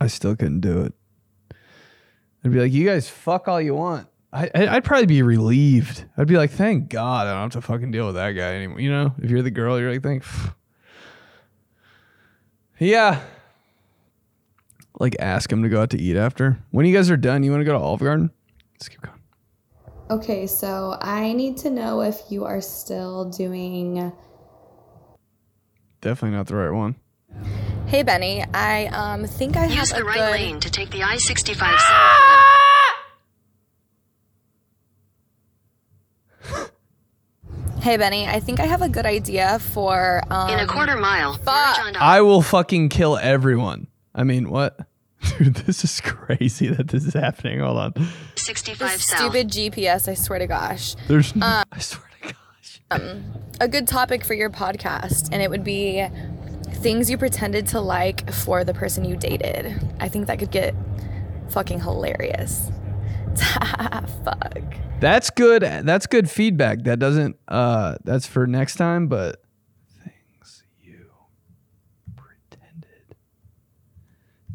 I 0.00 0.06
still 0.06 0.36
couldn't 0.36 0.60
do 0.60 0.82
it. 0.82 0.94
I'd 2.44 2.52
be 2.52 2.60
like, 2.60 2.72
"You 2.72 2.86
guys 2.86 3.08
fuck 3.08 3.46
all 3.48 3.60
you 3.60 3.74
want." 3.74 4.06
I, 4.34 4.50
I- 4.54 4.66
I'd 4.76 4.84
probably 4.84 5.06
be 5.06 5.22
relieved. 5.22 6.04
I'd 6.18 6.26
be 6.26 6.36
like, 6.36 6.50
"Thank 6.50 6.88
God 6.90 7.26
I 7.28 7.32
don't 7.32 7.52
have 7.52 7.62
to 7.62 7.66
fucking 7.66 7.92
deal 7.92 8.06
with 8.06 8.16
that 8.16 8.32
guy 8.32 8.54
anymore." 8.56 8.80
You 8.80 8.90
know, 8.90 9.14
if 9.22 9.30
you're 9.30 9.42
the 9.42 9.50
girl, 9.52 9.78
you're 9.80 9.92
like, 9.92 10.02
"Thank." 10.02 10.24
Yeah. 12.78 13.20
Like, 14.98 15.16
ask 15.18 15.50
him 15.50 15.62
to 15.62 15.68
go 15.68 15.82
out 15.82 15.90
to 15.90 16.00
eat 16.00 16.16
after. 16.16 16.58
When 16.70 16.86
you 16.86 16.94
guys 16.94 17.10
are 17.10 17.16
done, 17.16 17.42
you 17.42 17.50
want 17.50 17.60
to 17.60 17.64
go 17.64 17.72
to 17.72 17.78
Olive 17.78 18.00
Garden? 18.00 18.30
Let's 18.74 18.88
keep 18.88 19.00
going. 19.00 19.18
Okay, 20.10 20.46
so 20.46 20.96
I 21.00 21.32
need 21.32 21.56
to 21.58 21.70
know 21.70 22.02
if 22.02 22.20
you 22.30 22.44
are 22.44 22.60
still 22.60 23.24
doing. 23.30 24.12
Definitely 26.00 26.36
not 26.36 26.46
the 26.46 26.56
right 26.56 26.70
one. 26.70 26.96
Hey 27.86 28.02
Benny, 28.02 28.44
I 28.54 28.86
um 28.86 29.24
think 29.24 29.56
I 29.56 29.62
have 29.66 29.70
Use 29.74 29.92
a 29.92 29.96
the 29.96 30.04
right 30.04 30.16
good 30.16 30.30
lane 30.30 30.60
to 30.60 30.70
take 30.70 30.90
the 30.90 31.02
I-65 31.02 31.56
south 31.56 32.60
Hey 37.84 37.98
Benny, 37.98 38.26
I 38.26 38.40
think 38.40 38.60
I 38.60 38.64
have 38.64 38.80
a 38.80 38.88
good 38.88 39.04
idea 39.04 39.58
for 39.58 40.22
um 40.30 40.48
In 40.48 40.58
a 40.58 40.66
quarter 40.66 40.96
mile, 40.96 41.34
Fuck. 41.34 41.94
I 42.00 42.22
will 42.22 42.40
fucking 42.40 42.88
kill 42.88 43.18
everyone. 43.18 43.88
I 44.14 44.24
mean, 44.24 44.48
what? 44.48 44.78
Dude, 45.38 45.56
this 45.56 45.84
is 45.84 46.00
crazy 46.00 46.68
that 46.68 46.88
this 46.88 47.04
is 47.04 47.12
happening. 47.12 47.60
Hold 47.60 47.76
on. 47.76 47.94
65 48.36 48.78
This 48.90 49.04
south. 49.04 49.18
stupid 49.20 49.48
GPS, 49.48 50.08
I 50.08 50.14
swear 50.14 50.38
to 50.38 50.46
gosh. 50.46 50.94
There's 51.08 51.34
Um, 51.34 51.42
I 51.70 51.78
swear 51.78 52.08
to 52.22 52.32
gosh. 52.32 52.80
Um, 52.90 53.22
a 53.60 53.68
good 53.68 53.86
topic 53.86 54.24
for 54.24 54.32
your 54.32 54.48
podcast, 54.48 55.28
and 55.30 55.42
it 55.42 55.50
would 55.50 55.62
be 55.62 56.06
things 56.76 57.10
you 57.10 57.18
pretended 57.18 57.66
to 57.66 57.80
like 57.82 58.32
for 58.32 58.64
the 58.64 58.72
person 58.72 59.04
you 59.04 59.14
dated. 59.14 59.78
I 60.00 60.08
think 60.08 60.26
that 60.28 60.38
could 60.38 60.50
get 60.50 60.74
fucking 61.50 61.80
hilarious. 61.80 62.70
Fuck. 64.24 64.62
That's 65.00 65.30
good. 65.30 65.62
That's 65.62 66.06
good 66.06 66.30
feedback. 66.30 66.84
That 66.84 66.98
doesn't 66.98 67.36
uh 67.48 67.96
that's 68.04 68.26
for 68.26 68.46
next 68.46 68.76
time, 68.76 69.08
but 69.08 69.42
things 70.02 70.62
you 70.82 71.06
pretended 72.16 73.16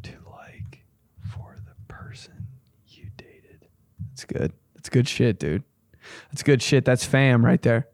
to 0.04 0.12
like 0.32 0.84
for 1.32 1.58
the 1.66 1.94
person 1.94 2.48
you 2.88 3.10
dated. 3.18 3.68
That's 4.10 4.26
good. 4.26 4.54
That's 4.76 4.90
good 4.90 5.08
shit, 5.08 5.40
dude. 5.40 5.64
That's 6.32 6.42
good 6.44 6.62
shit. 6.62 6.86
That's 6.86 7.06
fam 7.06 7.46
right 7.46 7.62
there. 7.62 7.88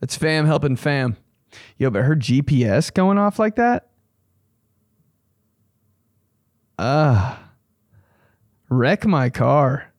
That's 0.00 0.16
fam 0.16 0.44
helping 0.46 0.76
fam. 0.76 1.16
Yo, 1.78 1.88
but 1.90 2.02
her 2.04 2.16
GPS 2.16 2.92
going 2.92 3.16
off 3.16 3.38
like 3.38 3.56
that? 3.56 3.88
Ah. 6.78 7.50
wreck 8.68 9.06
my 9.06 9.30
car. 9.30 9.92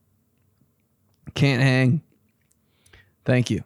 Can't 1.37 1.61
hang. 1.61 2.01
Thank 3.23 3.51
you. 3.51 3.63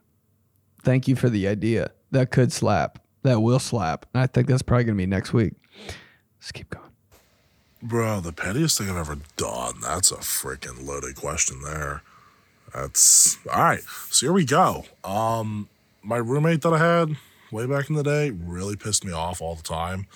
Thank 0.83 1.07
you 1.07 1.15
for 1.15 1.29
the 1.29 1.47
idea. 1.47 1.91
That 2.11 2.29
could 2.29 2.51
slap. 2.51 2.99
that 3.23 3.41
will 3.41 3.59
slap. 3.59 4.05
And 4.13 4.21
I 4.21 4.27
think 4.27 4.47
that's 4.47 4.61
probably 4.61 4.83
going 4.83 4.97
to 4.97 5.01
be 5.01 5.05
next 5.05 5.31
week. 5.31 5.53
Let's 6.37 6.51
keep 6.51 6.69
going. 6.69 6.89
Bro, 7.81 8.21
the 8.21 8.33
pettiest 8.33 8.77
thing 8.77 8.89
I've 8.89 8.97
ever 8.97 9.19
done. 9.37 9.75
That's 9.81 10.11
a 10.11 10.17
freaking 10.17 10.85
loaded 10.85 11.15
question 11.15 11.61
there. 11.63 12.01
That's 12.73 13.37
all 13.49 13.61
right. 13.61 13.83
So 14.09 14.25
here 14.25 14.33
we 14.33 14.43
go. 14.43 14.83
Um, 15.05 15.69
my 16.03 16.17
roommate 16.17 16.63
that 16.63 16.73
I 16.73 16.77
had 16.77 17.15
way 17.51 17.65
back 17.65 17.89
in 17.89 17.95
the 17.95 18.03
day 18.03 18.31
really 18.31 18.75
pissed 18.75 19.05
me 19.05 19.11
off 19.11 19.41
all 19.41 19.55
the 19.55 19.63
time. 19.63 20.07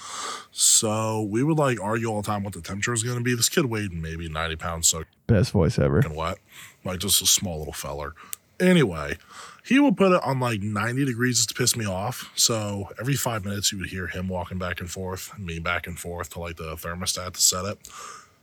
So 0.52 1.22
we 1.22 1.44
would 1.44 1.58
like 1.58 1.80
argue 1.82 2.08
all 2.08 2.22
the 2.22 2.28
time 2.28 2.44
what 2.44 2.54
the 2.54 2.62
temperature 2.62 2.92
was 2.92 3.04
going 3.04 3.18
to 3.18 3.24
be. 3.24 3.36
This 3.36 3.50
kid 3.50 3.66
weighed 3.66 3.92
maybe 3.92 4.30
90 4.30 4.56
pounds, 4.56 4.88
so 4.88 5.04
Best 5.28 5.52
voice 5.52 5.80
ever. 5.80 6.00
And 6.00 6.16
what? 6.16 6.40
Like 6.84 7.00
just 7.00 7.22
a 7.22 7.26
small 7.26 7.58
little 7.60 7.74
feller. 7.74 8.14
Anyway, 8.60 9.18
he 9.66 9.80
would 9.80 9.98
put 9.98 10.12
it 10.12 10.24
on 10.24 10.40
like 10.40 10.62
90 10.62 11.06
degrees 11.06 11.38
just 11.38 11.50
to 11.50 11.56
piss 11.56 11.76
me 11.76 11.86
off. 11.86 12.32
So 12.36 12.90
every 13.00 13.16
five 13.16 13.44
minutes, 13.44 13.72
you 13.72 13.80
would 13.80 13.90
hear 13.90 14.08
him 14.08 14.28
walking 14.28 14.58
back 14.60 14.80
and 14.80 14.90
forth, 14.90 15.38
me 15.38 15.60
back 15.60 15.88
and 15.88 16.00
forth 16.00 16.30
to 16.32 16.40
like 16.40 16.58
the 16.58 16.76
thermostat 16.76 17.34
to 17.34 17.42
set 17.42 17.66
it. 17.66 17.80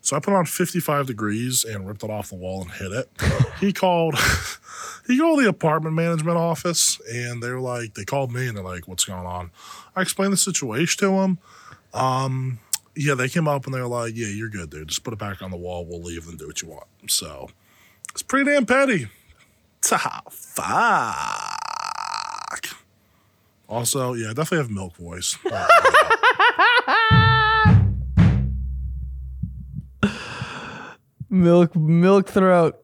So 0.03 0.17
I 0.17 0.21
put 0.21 0.35
on 0.35 0.47
55 0.47 1.07
degrees 1.07 1.65
and 1.65 1.87
ripped 1.87 2.03
it 2.03 2.11
off 2.11 2.29
the 2.31 2.35
wall 2.35 2.63
and 2.63 2.71
hit 2.73 2.91
it. 2.93 3.09
he 3.61 3.73
called 3.73 4.17
he 5.07 5.17
called 5.19 5.41
the 5.41 5.49
apartment 5.49 5.95
management 5.95 6.37
office 6.37 7.01
and 7.11 7.43
they 7.43 7.51
were 7.51 7.61
like, 7.61 7.95
they 7.95 8.05
called 8.05 8.33
me 8.33 8.49
and 8.49 8.57
they're 8.57 8.65
like, 8.65 8.89
what's 8.89 9.05
going 9.05 9.27
on? 9.27 9.53
I 9.95 10.03
explained 10.03 10.33
the 10.33 10.37
situation 10.37 10.99
to 11.01 11.17
them. 11.17 11.39
Um, 11.95 12.59
yeah, 12.97 13.15
they 13.15 13.29
came 13.29 13.47
up 13.47 13.65
and 13.65 13.75
they 13.75 13.81
were 13.81 13.87
like, 13.87 14.15
yeah, 14.17 14.27
you're 14.27 14.49
good, 14.49 14.71
dude. 14.71 14.89
Just 14.89 15.05
put 15.05 15.13
it 15.13 15.19
back 15.19 15.41
on 15.41 15.51
the 15.51 15.57
wall. 15.57 15.87
We'll 15.87 16.03
leave 16.03 16.29
and 16.29 16.37
do 16.39 16.49
what 16.49 16.61
you 16.63 16.69
want. 16.69 16.87
So 17.09 17.49
it's 18.11 18.23
pretty 18.23 18.51
damn 18.51 18.67
petty. 18.67 19.07
Ta 19.83 20.23
fuck. 20.31 21.59
Also, 23.69 24.15
yeah, 24.15 24.31
I 24.31 24.35
definitely 24.35 24.59
have 24.59 24.71
milk 24.71 24.97
voice. 24.97 25.39
Milk, 31.33 31.75
milk 31.75 32.29
throat. 32.29 32.77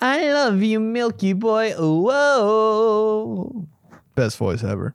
I 0.00 0.30
love 0.30 0.62
you, 0.62 0.78
Milky 0.78 1.32
Boy. 1.32 1.72
Whoa. 1.72 3.66
Best 4.14 4.36
voice 4.36 4.62
ever. 4.62 4.94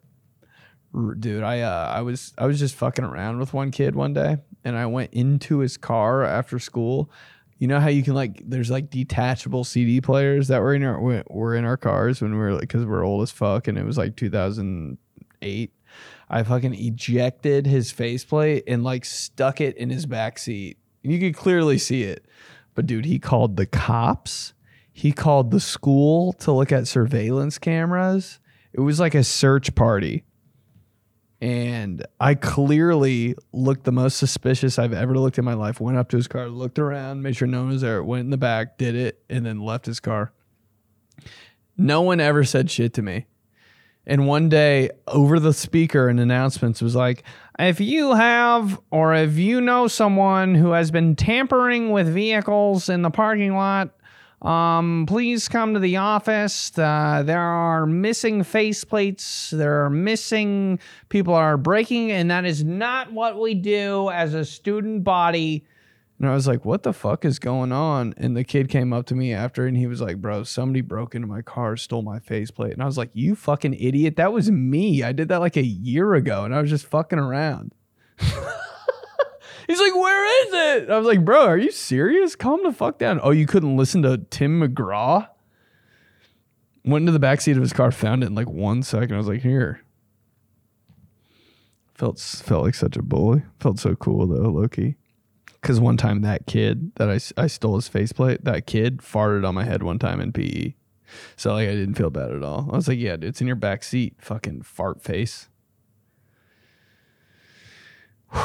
R- 0.93 1.15
Dude, 1.15 1.41
I 1.43 1.61
uh, 1.61 1.91
I 1.91 2.01
was 2.01 2.33
I 2.37 2.45
was 2.45 2.59
just 2.59 2.75
fucking 2.75 3.03
around 3.03 3.39
with 3.39 3.53
one 3.53 3.71
kid 3.71 3.95
one 3.95 4.13
day, 4.13 4.37
and 4.63 4.77
I 4.77 4.85
went 4.85 5.11
into 5.13 5.57
his 5.59 5.75
car 5.75 6.23
after 6.23 6.59
school. 6.59 7.09
You 7.57 7.67
know 7.67 7.79
how 7.79 7.87
you 7.89 8.03
can 8.03 8.13
like 8.13 8.41
there's 8.47 8.69
like 8.69 8.89
detachable 8.91 9.63
CD 9.63 9.99
players 10.01 10.47
that 10.49 10.61
were 10.61 10.75
in 10.75 10.83
our 10.83 10.99
were- 11.01 11.23
were 11.29 11.55
in 11.55 11.65
our 11.65 11.77
cars 11.77 12.21
when 12.21 12.31
we 12.33 12.37
were 12.37 12.51
like 12.53 12.61
because 12.61 12.85
we're 12.85 13.03
old 13.03 13.23
as 13.23 13.31
fuck, 13.31 13.67
and 13.67 13.77
it 13.77 13.85
was 13.85 13.97
like 13.97 14.15
2008. 14.15 15.73
I 16.29 16.43
fucking 16.43 16.73
ejected 16.75 17.65
his 17.65 17.91
faceplate 17.91 18.63
and 18.67 18.83
like 18.83 19.03
stuck 19.03 19.59
it 19.61 19.77
in 19.77 19.89
his 19.89 20.05
back 20.05 20.37
seat. 20.39 20.77
You 21.03 21.19
could 21.19 21.35
clearly 21.35 21.77
see 21.77 22.03
it. 22.03 22.25
But 22.75 22.85
dude, 22.85 23.05
he 23.05 23.19
called 23.19 23.57
the 23.57 23.65
cops. 23.65 24.53
He 24.93 25.11
called 25.11 25.51
the 25.51 25.59
school 25.59 26.33
to 26.33 26.51
look 26.51 26.71
at 26.71 26.87
surveillance 26.87 27.57
cameras. 27.57 28.39
It 28.73 28.81
was 28.81 28.99
like 28.99 29.15
a 29.15 29.23
search 29.23 29.73
party. 29.75 30.23
And 31.41 32.05
I 32.19 32.35
clearly 32.35 33.35
looked 33.51 33.83
the 33.83 33.91
most 33.91 34.17
suspicious 34.17 34.77
I've 34.77 34.93
ever 34.93 35.17
looked 35.17 35.39
in 35.39 35.45
my 35.45 35.55
life. 35.55 35.81
Went 35.81 35.97
up 35.97 36.09
to 36.09 36.17
his 36.17 36.27
car, 36.27 36.47
looked 36.47 36.77
around, 36.77 37.23
made 37.23 37.35
sure 37.35 37.47
no 37.47 37.61
one 37.61 37.69
was 37.69 37.81
there, 37.81 38.03
went 38.03 38.25
in 38.25 38.29
the 38.29 38.37
back, 38.37 38.77
did 38.77 38.95
it, 38.95 39.23
and 39.27 39.43
then 39.43 39.59
left 39.59 39.87
his 39.87 39.99
car. 39.99 40.33
No 41.75 42.03
one 42.03 42.19
ever 42.19 42.43
said 42.43 42.69
shit 42.69 42.93
to 42.93 43.01
me. 43.01 43.25
And 44.07 44.27
one 44.27 44.49
day, 44.49 44.89
over 45.07 45.39
the 45.39 45.53
speaker 45.53 46.07
and 46.09 46.19
announcements 46.19 46.81
was 46.81 46.95
like, 46.95 47.23
if 47.59 47.79
you 47.79 48.15
have 48.15 48.79
or 48.89 49.13
if 49.13 49.37
you 49.37 49.61
know 49.61 49.87
someone 49.87 50.55
who 50.55 50.71
has 50.71 50.89
been 50.89 51.15
tampering 51.15 51.91
with 51.91 52.11
vehicles 52.11 52.89
in 52.89 53.03
the 53.03 53.11
parking 53.11 53.55
lot, 53.55 53.91
um, 54.41 55.05
please 55.07 55.47
come 55.47 55.75
to 55.75 55.79
the 55.79 55.97
office. 55.97 56.75
Uh, 56.75 57.21
there 57.23 57.39
are 57.39 57.85
missing 57.85 58.41
faceplates. 58.41 59.51
There 59.51 59.85
are 59.85 59.89
missing 59.89 60.79
people 61.09 61.35
are 61.35 61.57
breaking, 61.57 62.11
and 62.11 62.31
that 62.31 62.45
is 62.45 62.63
not 62.63 63.13
what 63.13 63.39
we 63.39 63.53
do 63.53 64.09
as 64.09 64.33
a 64.33 64.43
student 64.43 65.03
body. 65.03 65.63
And 66.21 66.29
I 66.29 66.35
was 66.35 66.45
like, 66.45 66.63
what 66.65 66.83
the 66.83 66.93
fuck 66.93 67.25
is 67.25 67.39
going 67.39 67.71
on? 67.71 68.13
And 68.15 68.37
the 68.37 68.43
kid 68.43 68.69
came 68.69 68.93
up 68.93 69.07
to 69.07 69.15
me 69.15 69.33
after 69.33 69.65
and 69.65 69.75
he 69.75 69.87
was 69.87 70.01
like, 70.01 70.17
bro, 70.17 70.43
somebody 70.43 70.81
broke 70.81 71.15
into 71.15 71.27
my 71.27 71.41
car, 71.41 71.75
stole 71.75 72.03
my 72.03 72.19
faceplate. 72.19 72.73
And 72.73 72.83
I 72.83 72.85
was 72.85 72.95
like, 72.95 73.09
you 73.13 73.35
fucking 73.35 73.73
idiot. 73.73 74.17
That 74.17 74.31
was 74.31 74.51
me. 74.51 75.01
I 75.01 75.13
did 75.13 75.29
that 75.29 75.39
like 75.39 75.57
a 75.57 75.65
year 75.65 76.13
ago 76.13 76.45
and 76.45 76.53
I 76.53 76.61
was 76.61 76.69
just 76.69 76.85
fucking 76.85 77.17
around. 77.17 77.73
He's 78.19 79.79
like, 79.79 79.95
where 79.95 80.45
is 80.45 80.53
it? 80.83 80.91
I 80.91 80.97
was 80.99 81.07
like, 81.07 81.25
bro, 81.25 81.47
are 81.47 81.57
you 81.57 81.71
serious? 81.71 82.35
Calm 82.35 82.61
the 82.61 82.71
fuck 82.71 82.99
down. 82.99 83.19
Oh, 83.23 83.31
you 83.31 83.47
couldn't 83.47 83.75
listen 83.75 84.03
to 84.03 84.19
Tim 84.29 84.61
McGraw? 84.61 85.27
Went 86.85 87.01
into 87.01 87.17
the 87.17 87.25
backseat 87.25 87.55
of 87.55 87.63
his 87.63 87.73
car, 87.73 87.89
found 87.89 88.21
it 88.21 88.27
in 88.27 88.35
like 88.35 88.47
one 88.47 88.83
second. 88.83 89.15
I 89.15 89.17
was 89.17 89.27
like, 89.27 89.41
here. 89.41 89.81
Felt 91.95 92.19
felt 92.19 92.65
like 92.65 92.75
such 92.75 92.95
a 92.95 93.01
bully. 93.01 93.41
Felt 93.59 93.79
so 93.79 93.95
cool 93.95 94.27
though, 94.27 94.51
Loki. 94.51 94.97
Because 95.61 95.79
one 95.79 95.97
time 95.97 96.21
that 96.21 96.47
kid 96.47 96.91
that 96.95 97.09
I, 97.09 97.19
I 97.41 97.47
stole 97.47 97.75
his 97.75 97.87
faceplate, 97.87 98.43
that 98.45 98.65
kid 98.65 98.97
farted 98.97 99.47
on 99.47 99.53
my 99.53 99.63
head 99.63 99.83
one 99.83 99.99
time 99.99 100.19
in 100.19 100.31
PE. 100.31 100.73
So 101.35 101.53
like 101.53 101.67
I 101.67 101.73
didn't 101.73 101.95
feel 101.95 102.09
bad 102.09 102.31
at 102.31 102.43
all. 102.43 102.69
I 102.71 102.75
was 102.75 102.87
like, 102.87 102.97
yeah, 102.99 103.15
dude, 103.15 103.25
it's 103.25 103.41
in 103.41 103.47
your 103.47 103.55
back 103.55 103.83
seat, 103.83 104.15
fucking 104.19 104.63
fart 104.63 105.01
face. 105.01 105.49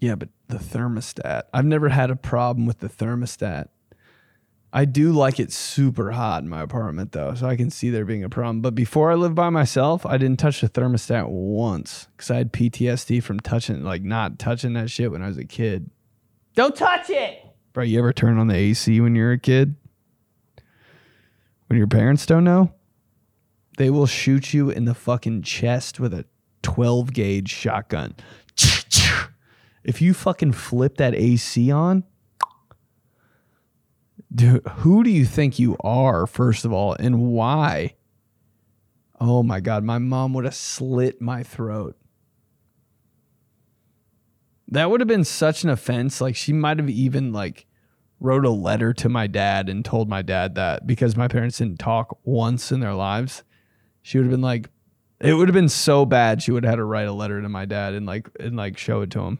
Yeah, 0.00 0.16
but 0.16 0.28
the 0.48 0.58
thermostat. 0.58 1.44
I've 1.54 1.64
never 1.64 1.88
had 1.88 2.10
a 2.10 2.16
problem 2.16 2.66
with 2.66 2.80
the 2.80 2.90
thermostat. 2.90 3.68
I 4.76 4.86
do 4.86 5.12
like 5.12 5.38
it 5.38 5.52
super 5.52 6.10
hot 6.10 6.42
in 6.42 6.48
my 6.48 6.60
apartment 6.60 7.12
though, 7.12 7.32
so 7.34 7.46
I 7.46 7.54
can 7.54 7.70
see 7.70 7.90
there 7.90 8.04
being 8.04 8.24
a 8.24 8.28
problem. 8.28 8.60
But 8.60 8.74
before 8.74 9.12
I 9.12 9.14
lived 9.14 9.36
by 9.36 9.48
myself, 9.48 10.04
I 10.04 10.18
didn't 10.18 10.40
touch 10.40 10.60
the 10.60 10.68
thermostat 10.68 11.28
once 11.28 12.08
because 12.16 12.28
I 12.28 12.38
had 12.38 12.52
PTSD 12.52 13.22
from 13.22 13.38
touching, 13.38 13.84
like 13.84 14.02
not 14.02 14.40
touching 14.40 14.72
that 14.72 14.90
shit 14.90 15.12
when 15.12 15.22
I 15.22 15.28
was 15.28 15.38
a 15.38 15.44
kid. 15.44 15.90
Don't 16.56 16.74
touch 16.74 17.08
it, 17.08 17.40
bro. 17.72 17.84
You 17.84 18.00
ever 18.00 18.12
turn 18.12 18.36
on 18.36 18.48
the 18.48 18.56
AC 18.56 19.00
when 19.00 19.14
you're 19.14 19.30
a 19.30 19.38
kid? 19.38 19.76
When 21.68 21.78
your 21.78 21.86
parents 21.86 22.26
don't 22.26 22.44
know, 22.44 22.72
they 23.78 23.90
will 23.90 24.06
shoot 24.06 24.52
you 24.52 24.70
in 24.70 24.86
the 24.86 24.94
fucking 24.94 25.42
chest 25.42 26.00
with 26.00 26.12
a 26.12 26.24
12 26.62 27.12
gauge 27.12 27.48
shotgun. 27.48 28.16
If 29.84 30.02
you 30.02 30.14
fucking 30.14 30.52
flip 30.52 30.96
that 30.96 31.14
AC 31.14 31.70
on, 31.70 32.02
dude, 34.34 34.66
who 34.66 35.04
do 35.04 35.10
you 35.10 35.24
think 35.24 35.58
you 35.58 35.76
are, 35.80 36.26
first 36.26 36.64
of 36.64 36.72
all, 36.72 36.94
and 36.94 37.32
why? 37.32 37.94
Oh 39.20 39.42
my 39.42 39.60
God, 39.60 39.84
my 39.84 39.98
mom 39.98 40.34
would 40.34 40.44
have 40.44 40.54
slit 40.54 41.20
my 41.20 41.42
throat. 41.42 41.96
That 44.68 44.90
would 44.90 45.00
have 45.00 45.08
been 45.08 45.24
such 45.24 45.62
an 45.62 45.70
offense. 45.70 46.20
Like, 46.20 46.34
she 46.34 46.52
might 46.52 46.78
have 46.78 46.90
even, 46.90 47.32
like, 47.32 47.66
wrote 48.20 48.44
a 48.44 48.50
letter 48.50 48.92
to 48.94 49.08
my 49.08 49.26
dad 49.26 49.68
and 49.68 49.84
told 49.84 50.08
my 50.08 50.22
dad 50.22 50.54
that 50.54 50.86
because 50.86 51.16
my 51.16 51.28
parents 51.28 51.58
didn't 51.58 51.78
talk 51.78 52.18
once 52.24 52.72
in 52.72 52.80
their 52.80 52.94
lives. 52.94 53.44
She 54.02 54.18
would 54.18 54.24
have 54.24 54.30
been 54.30 54.40
like, 54.40 54.70
it 55.20 55.34
would 55.34 55.48
have 55.48 55.54
been 55.54 55.68
so 55.68 56.04
bad. 56.04 56.42
She 56.42 56.50
would 56.50 56.64
have 56.64 56.72
had 56.72 56.76
to 56.76 56.84
write 56.84 57.06
a 57.06 57.12
letter 57.12 57.40
to 57.40 57.48
my 57.48 57.64
dad 57.64 57.94
and 57.94 58.04
like 58.04 58.28
and 58.40 58.56
like 58.56 58.76
show 58.76 59.02
it 59.02 59.10
to 59.12 59.20
him. 59.20 59.38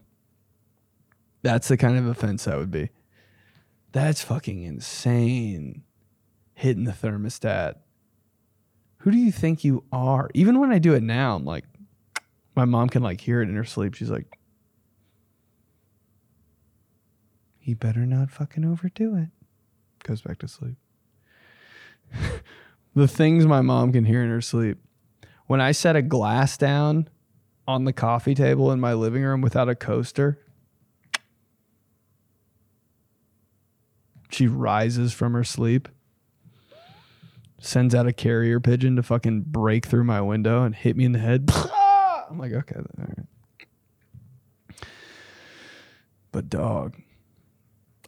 That's 1.42 1.68
the 1.68 1.76
kind 1.76 1.98
of 1.98 2.06
offense 2.06 2.44
that 2.44 2.56
would 2.56 2.70
be. 2.70 2.90
That's 3.94 4.24
fucking 4.24 4.64
insane. 4.64 5.84
Hitting 6.54 6.82
the 6.82 6.90
thermostat. 6.90 7.76
Who 8.98 9.12
do 9.12 9.16
you 9.16 9.30
think 9.30 9.62
you 9.62 9.84
are? 9.92 10.30
Even 10.34 10.58
when 10.58 10.72
I 10.72 10.80
do 10.80 10.94
it 10.94 11.02
now, 11.04 11.36
I'm 11.36 11.44
like, 11.44 11.64
my 12.56 12.64
mom 12.64 12.88
can 12.88 13.04
like 13.04 13.20
hear 13.20 13.40
it 13.40 13.48
in 13.48 13.54
her 13.54 13.64
sleep. 13.64 13.94
She's 13.94 14.10
like, 14.10 14.36
he 17.56 17.74
better 17.74 18.04
not 18.04 18.32
fucking 18.32 18.64
overdo 18.64 19.14
it. 19.14 19.28
Goes 20.02 20.22
back 20.22 20.38
to 20.40 20.48
sleep. 20.48 20.76
the 22.96 23.06
things 23.06 23.46
my 23.46 23.60
mom 23.60 23.92
can 23.92 24.04
hear 24.04 24.24
in 24.24 24.30
her 24.30 24.40
sleep. 24.40 24.78
When 25.46 25.60
I 25.60 25.70
set 25.70 25.94
a 25.94 26.02
glass 26.02 26.58
down 26.58 27.08
on 27.68 27.84
the 27.84 27.92
coffee 27.92 28.34
table 28.34 28.72
in 28.72 28.80
my 28.80 28.92
living 28.92 29.22
room 29.22 29.40
without 29.40 29.68
a 29.68 29.76
coaster, 29.76 30.43
she 34.34 34.46
rises 34.46 35.12
from 35.12 35.32
her 35.32 35.44
sleep, 35.44 35.88
sends 37.58 37.94
out 37.94 38.06
a 38.06 38.12
carrier 38.12 38.60
pigeon 38.60 38.96
to 38.96 39.02
fucking 39.02 39.42
break 39.46 39.86
through 39.86 40.04
my 40.04 40.20
window 40.20 40.64
and 40.64 40.74
hit 40.74 40.96
me 40.96 41.04
in 41.04 41.12
the 41.12 41.18
head. 41.18 41.50
I'm 42.30 42.38
like, 42.38 42.52
okay, 42.52 42.76
all 42.76 42.84
right. 42.98 43.26
But 46.32 46.48
dog, 46.48 46.96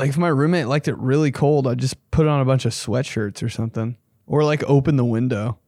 like 0.00 0.08
if 0.08 0.18
my 0.18 0.28
roommate 0.28 0.66
liked 0.66 0.88
it 0.88 0.98
really 0.98 1.30
cold, 1.30 1.66
I'd 1.68 1.78
just 1.78 2.10
put 2.10 2.26
on 2.26 2.40
a 2.40 2.44
bunch 2.44 2.64
of 2.64 2.72
sweatshirts 2.72 3.42
or 3.42 3.48
something, 3.48 3.96
or 4.26 4.42
like 4.42 4.64
open 4.64 4.96
the 4.96 5.04
window. 5.04 5.58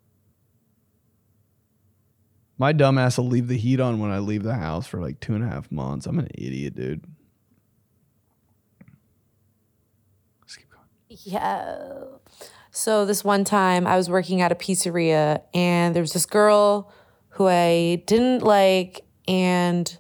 My 2.60 2.72
dumbass 2.72 3.16
will 3.16 3.28
leave 3.28 3.46
the 3.46 3.56
heat 3.56 3.78
on 3.78 4.00
when 4.00 4.10
I 4.10 4.18
leave 4.18 4.42
the 4.42 4.56
house 4.56 4.88
for 4.88 5.00
like 5.00 5.20
two 5.20 5.36
and 5.36 5.44
a 5.44 5.48
half 5.48 5.70
months. 5.70 6.06
I'm 6.06 6.18
an 6.18 6.28
idiot, 6.34 6.74
dude. 6.74 7.04
Yeah. 11.08 12.04
So 12.70 13.04
this 13.06 13.24
one 13.24 13.44
time 13.44 13.86
I 13.86 13.96
was 13.96 14.10
working 14.10 14.40
at 14.40 14.52
a 14.52 14.54
pizzeria 14.54 15.42
and 15.54 15.94
there 15.94 16.02
was 16.02 16.12
this 16.12 16.26
girl 16.26 16.92
who 17.30 17.46
I 17.46 18.02
didn't 18.06 18.42
like 18.42 19.04
and 19.26 19.98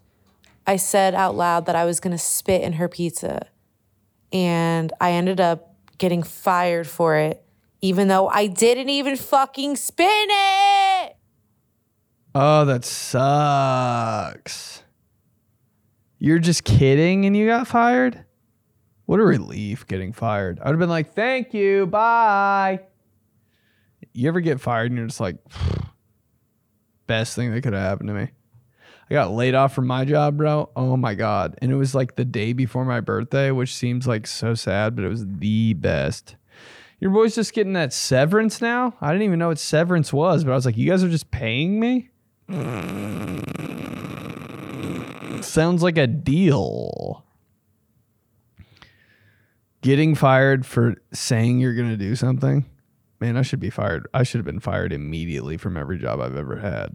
I 0.66 0.76
said 0.76 1.14
out 1.14 1.34
loud 1.34 1.66
that 1.66 1.76
I 1.76 1.84
was 1.84 1.98
going 2.00 2.12
to 2.12 2.22
spit 2.22 2.62
in 2.62 2.74
her 2.74 2.88
pizza. 2.88 3.48
And 4.32 4.92
I 5.00 5.12
ended 5.12 5.40
up 5.40 5.74
getting 5.96 6.22
fired 6.22 6.86
for 6.86 7.16
it 7.16 7.42
even 7.80 8.08
though 8.08 8.28
I 8.28 8.46
didn't 8.46 8.88
even 8.88 9.16
fucking 9.16 9.76
spit 9.76 10.06
in 10.06 10.28
it. 10.30 11.16
Oh, 12.34 12.64
that 12.64 12.84
sucks. 12.84 14.82
You're 16.18 16.40
just 16.40 16.64
kidding 16.64 17.24
and 17.24 17.36
you 17.36 17.46
got 17.46 17.68
fired? 17.68 18.24
What 19.08 19.20
a 19.20 19.24
relief 19.24 19.86
getting 19.86 20.12
fired. 20.12 20.60
I'd 20.60 20.68
have 20.68 20.78
been 20.78 20.90
like, 20.90 21.14
thank 21.14 21.54
you, 21.54 21.86
bye. 21.86 22.80
You 24.12 24.28
ever 24.28 24.40
get 24.40 24.60
fired 24.60 24.90
and 24.90 24.98
you're 24.98 25.06
just 25.06 25.18
like, 25.18 25.36
best 27.06 27.34
thing 27.34 27.50
that 27.50 27.62
could 27.62 27.72
have 27.72 27.80
happened 27.80 28.08
to 28.08 28.14
me? 28.14 28.28
I 29.08 29.14
got 29.14 29.32
laid 29.32 29.54
off 29.54 29.74
from 29.74 29.86
my 29.86 30.04
job, 30.04 30.36
bro. 30.36 30.68
Oh 30.76 30.98
my 30.98 31.14
God. 31.14 31.56
And 31.62 31.72
it 31.72 31.76
was 31.76 31.94
like 31.94 32.16
the 32.16 32.26
day 32.26 32.52
before 32.52 32.84
my 32.84 33.00
birthday, 33.00 33.50
which 33.50 33.74
seems 33.74 34.06
like 34.06 34.26
so 34.26 34.52
sad, 34.52 34.94
but 34.94 35.06
it 35.06 35.08
was 35.08 35.24
the 35.26 35.72
best. 35.72 36.36
Your 37.00 37.10
boy's 37.10 37.34
just 37.34 37.54
getting 37.54 37.72
that 37.72 37.94
severance 37.94 38.60
now? 38.60 38.94
I 39.00 39.12
didn't 39.12 39.22
even 39.22 39.38
know 39.38 39.48
what 39.48 39.58
severance 39.58 40.12
was, 40.12 40.44
but 40.44 40.52
I 40.52 40.54
was 40.54 40.66
like, 40.66 40.76
you 40.76 40.90
guys 40.90 41.02
are 41.02 41.08
just 41.08 41.30
paying 41.30 41.80
me? 41.80 42.10
Sounds 45.42 45.82
like 45.82 45.96
a 45.96 46.06
deal. 46.06 47.24
Getting 49.88 50.16
fired 50.16 50.66
for 50.66 50.96
saying 51.14 51.60
you're 51.60 51.74
going 51.74 51.88
to 51.88 51.96
do 51.96 52.14
something? 52.14 52.66
Man, 53.20 53.38
I 53.38 53.40
should 53.40 53.58
be 53.58 53.70
fired. 53.70 54.06
I 54.12 54.22
should 54.22 54.36
have 54.36 54.44
been 54.44 54.60
fired 54.60 54.92
immediately 54.92 55.56
from 55.56 55.78
every 55.78 55.96
job 55.96 56.20
I've 56.20 56.36
ever 56.36 56.56
had. 56.56 56.94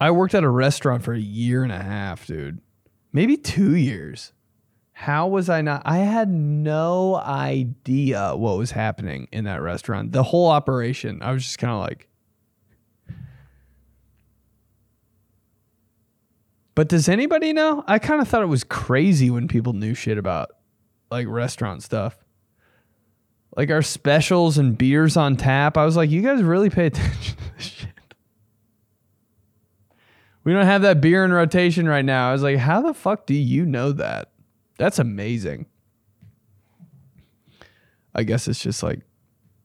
I 0.00 0.12
worked 0.12 0.32
at 0.32 0.44
a 0.44 0.48
restaurant 0.48 1.02
for 1.02 1.12
a 1.12 1.18
year 1.18 1.64
and 1.64 1.72
a 1.72 1.82
half, 1.82 2.28
dude. 2.28 2.60
Maybe 3.12 3.36
two 3.36 3.74
years. 3.74 4.32
How 4.92 5.26
was 5.26 5.48
I 5.48 5.60
not? 5.60 5.82
I 5.84 5.98
had 5.98 6.30
no 6.30 7.16
idea 7.16 8.36
what 8.36 8.56
was 8.56 8.70
happening 8.70 9.26
in 9.32 9.46
that 9.46 9.60
restaurant. 9.60 10.12
The 10.12 10.22
whole 10.22 10.48
operation, 10.48 11.20
I 11.20 11.32
was 11.32 11.42
just 11.42 11.58
kind 11.58 11.72
of 11.72 11.80
like, 11.80 12.06
But 16.74 16.88
does 16.88 17.08
anybody 17.08 17.52
know? 17.52 17.84
I 17.86 17.98
kind 17.98 18.20
of 18.20 18.28
thought 18.28 18.42
it 18.42 18.46
was 18.46 18.64
crazy 18.64 19.30
when 19.30 19.46
people 19.46 19.72
knew 19.72 19.94
shit 19.94 20.18
about 20.18 20.50
like 21.10 21.26
restaurant 21.28 21.82
stuff. 21.82 22.16
Like 23.56 23.70
our 23.70 23.82
specials 23.82 24.58
and 24.58 24.76
beers 24.76 25.16
on 25.16 25.36
tap. 25.36 25.76
I 25.76 25.84
was 25.84 25.96
like, 25.96 26.10
you 26.10 26.22
guys 26.22 26.42
really 26.42 26.70
pay 26.70 26.86
attention 26.86 27.36
to 27.36 27.42
this 27.56 27.66
shit. 27.66 27.88
We 30.42 30.52
don't 30.52 30.66
have 30.66 30.82
that 30.82 31.00
beer 31.00 31.24
in 31.24 31.32
rotation 31.32 31.88
right 31.88 32.04
now. 32.04 32.28
I 32.28 32.32
was 32.32 32.42
like, 32.42 32.58
how 32.58 32.82
the 32.82 32.92
fuck 32.92 33.26
do 33.26 33.34
you 33.34 33.64
know 33.64 33.92
that? 33.92 34.32
That's 34.76 34.98
amazing. 34.98 35.66
I 38.14 38.24
guess 38.24 38.48
it's 38.48 38.60
just 38.60 38.82
like 38.82 39.00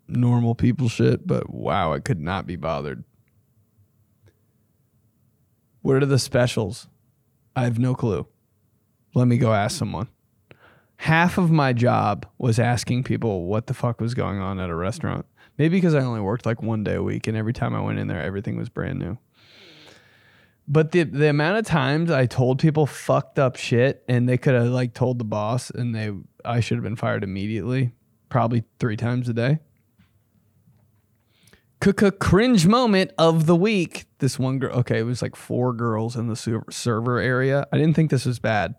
normal 0.07 0.55
people 0.55 0.87
shit, 0.87 1.25
but 1.25 1.49
wow, 1.49 1.93
I 1.93 1.99
could 1.99 2.19
not 2.19 2.47
be 2.47 2.55
bothered. 2.55 3.03
What 5.81 6.01
are 6.01 6.05
the 6.05 6.19
specials? 6.19 6.87
I 7.59 7.63
have 7.63 7.77
no 7.77 7.93
clue. 7.93 8.25
Let 9.13 9.27
me 9.27 9.37
go 9.37 9.53
ask 9.53 9.77
someone. 9.77 10.07
Half 10.95 11.37
of 11.37 11.51
my 11.51 11.73
job 11.73 12.25
was 12.37 12.57
asking 12.57 13.03
people 13.03 13.47
what 13.47 13.67
the 13.67 13.73
fuck 13.73 13.99
was 13.99 14.13
going 14.13 14.39
on 14.39 14.61
at 14.61 14.69
a 14.69 14.75
restaurant. 14.75 15.25
Maybe 15.57 15.75
because 15.75 15.93
I 15.93 15.99
only 15.99 16.21
worked 16.21 16.45
like 16.45 16.63
one 16.63 16.85
day 16.85 16.95
a 16.95 17.03
week 17.03 17.27
and 17.27 17.35
every 17.35 17.51
time 17.51 17.75
I 17.75 17.81
went 17.81 17.99
in 17.99 18.07
there 18.07 18.21
everything 18.21 18.55
was 18.55 18.69
brand 18.69 18.97
new. 18.97 19.17
But 20.69 20.93
the 20.93 21.03
the 21.03 21.29
amount 21.29 21.57
of 21.57 21.65
times 21.65 22.09
I 22.09 22.27
told 22.27 22.59
people 22.59 22.85
fucked 22.85 23.37
up 23.37 23.57
shit 23.57 24.05
and 24.07 24.29
they 24.29 24.37
could 24.37 24.53
have 24.53 24.67
like 24.67 24.93
told 24.93 25.19
the 25.19 25.25
boss 25.25 25.69
and 25.69 25.93
they 25.93 26.13
I 26.45 26.61
should 26.61 26.77
have 26.77 26.83
been 26.85 26.95
fired 26.95 27.25
immediately, 27.25 27.91
probably 28.29 28.63
3 28.79 28.95
times 28.95 29.27
a 29.27 29.33
day. 29.33 29.59
Cringe 31.79 32.67
moment 32.67 33.11
of 33.17 33.45
the 33.45 33.55
week. 33.55 34.05
This 34.19 34.37
one 34.37 34.59
girl, 34.59 34.79
okay, 34.79 34.99
it 34.99 35.03
was 35.03 35.21
like 35.21 35.35
four 35.35 35.71
girls 35.73 36.17
in 36.17 36.27
the 36.27 36.63
server 36.69 37.19
area. 37.19 37.67
I 37.71 37.77
didn't 37.77 37.95
think 37.95 38.11
this 38.11 38.25
was 38.25 38.39
bad. 38.39 38.75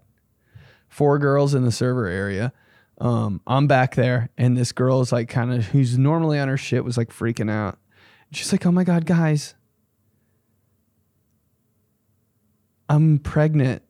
Four 0.88 1.18
girls 1.18 1.54
in 1.54 1.64
the 1.64 1.72
server 1.72 2.06
area. 2.06 2.52
Um, 3.00 3.40
I'm 3.46 3.66
back 3.66 3.94
there, 3.94 4.28
and 4.36 4.56
this 4.56 4.72
girl 4.72 5.00
is 5.00 5.12
like 5.12 5.30
kind 5.30 5.50
of 5.52 5.66
who's 5.66 5.96
normally 5.96 6.38
on 6.38 6.48
her 6.48 6.58
shit 6.58 6.84
was 6.84 6.98
like 6.98 7.08
freaking 7.08 7.50
out. 7.50 7.78
She's 8.32 8.52
like, 8.52 8.66
"Oh 8.66 8.70
my 8.70 8.84
god, 8.84 9.06
guys, 9.06 9.54
I'm 12.90 13.18
pregnant," 13.18 13.82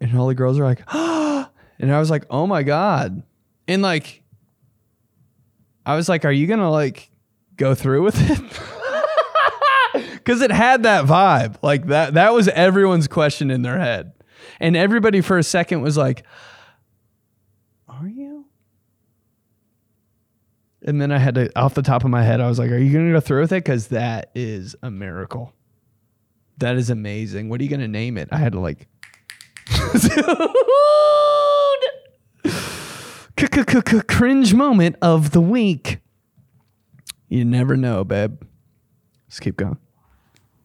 and 0.00 0.18
all 0.18 0.26
the 0.26 0.34
girls 0.34 0.58
are 0.58 0.64
like, 0.64 0.82
"Ah!" 0.88 1.50
and 1.78 1.94
I 1.94 2.00
was 2.00 2.10
like, 2.10 2.24
"Oh 2.28 2.48
my 2.48 2.64
god," 2.64 3.22
and 3.68 3.80
like, 3.82 4.24
I 5.86 5.94
was 5.94 6.08
like, 6.08 6.24
"Are 6.24 6.32
you 6.32 6.48
gonna 6.48 6.70
like?" 6.70 7.12
Go 7.56 7.74
through 7.74 8.02
with 8.02 8.16
it? 8.18 8.60
Because 10.24 10.40
it 10.40 10.50
had 10.50 10.84
that 10.84 11.04
vibe. 11.04 11.56
Like 11.62 11.86
that 11.86 12.14
that 12.14 12.32
was 12.32 12.48
everyone's 12.48 13.06
question 13.06 13.50
in 13.50 13.62
their 13.62 13.78
head. 13.78 14.12
And 14.58 14.76
everybody 14.76 15.20
for 15.20 15.38
a 15.38 15.42
second 15.42 15.82
was 15.82 15.96
like 15.96 16.24
are 17.88 18.08
you? 18.08 18.46
And 20.82 21.00
then 21.00 21.12
i 21.12 21.18
had 21.18 21.36
to 21.36 21.56
off 21.58 21.74
the 21.74 21.82
top 21.82 22.04
of 22.04 22.10
my 22.10 22.22
head 22.22 22.40
i 22.40 22.48
was 22.48 22.58
like 22.58 22.70
are 22.70 22.78
you 22.78 22.92
gonna 22.92 23.12
go 23.12 23.20
through 23.20 23.42
with 23.42 23.52
it? 23.52 23.62
Because 23.62 23.88
that 23.88 24.30
is 24.34 24.74
a 24.82 24.90
miracle. 24.90 25.52
That 26.58 26.76
is 26.76 26.90
amazing. 26.90 27.48
What 27.48 27.60
are 27.60 27.64
you 27.64 27.70
gonna 27.70 27.86
name 27.86 28.16
it? 28.16 28.28
I 28.32 28.38
had 28.38 28.52
to 28.52 28.60
like 28.60 28.88
cringe 34.08 34.54
moment 34.54 34.96
of 35.02 35.32
the 35.32 35.40
week 35.40 35.98
you 37.28 37.44
never 37.44 37.76
know, 37.76 38.04
babe. 38.04 38.42
Let's 39.28 39.40
keep 39.40 39.56
going. 39.56 39.78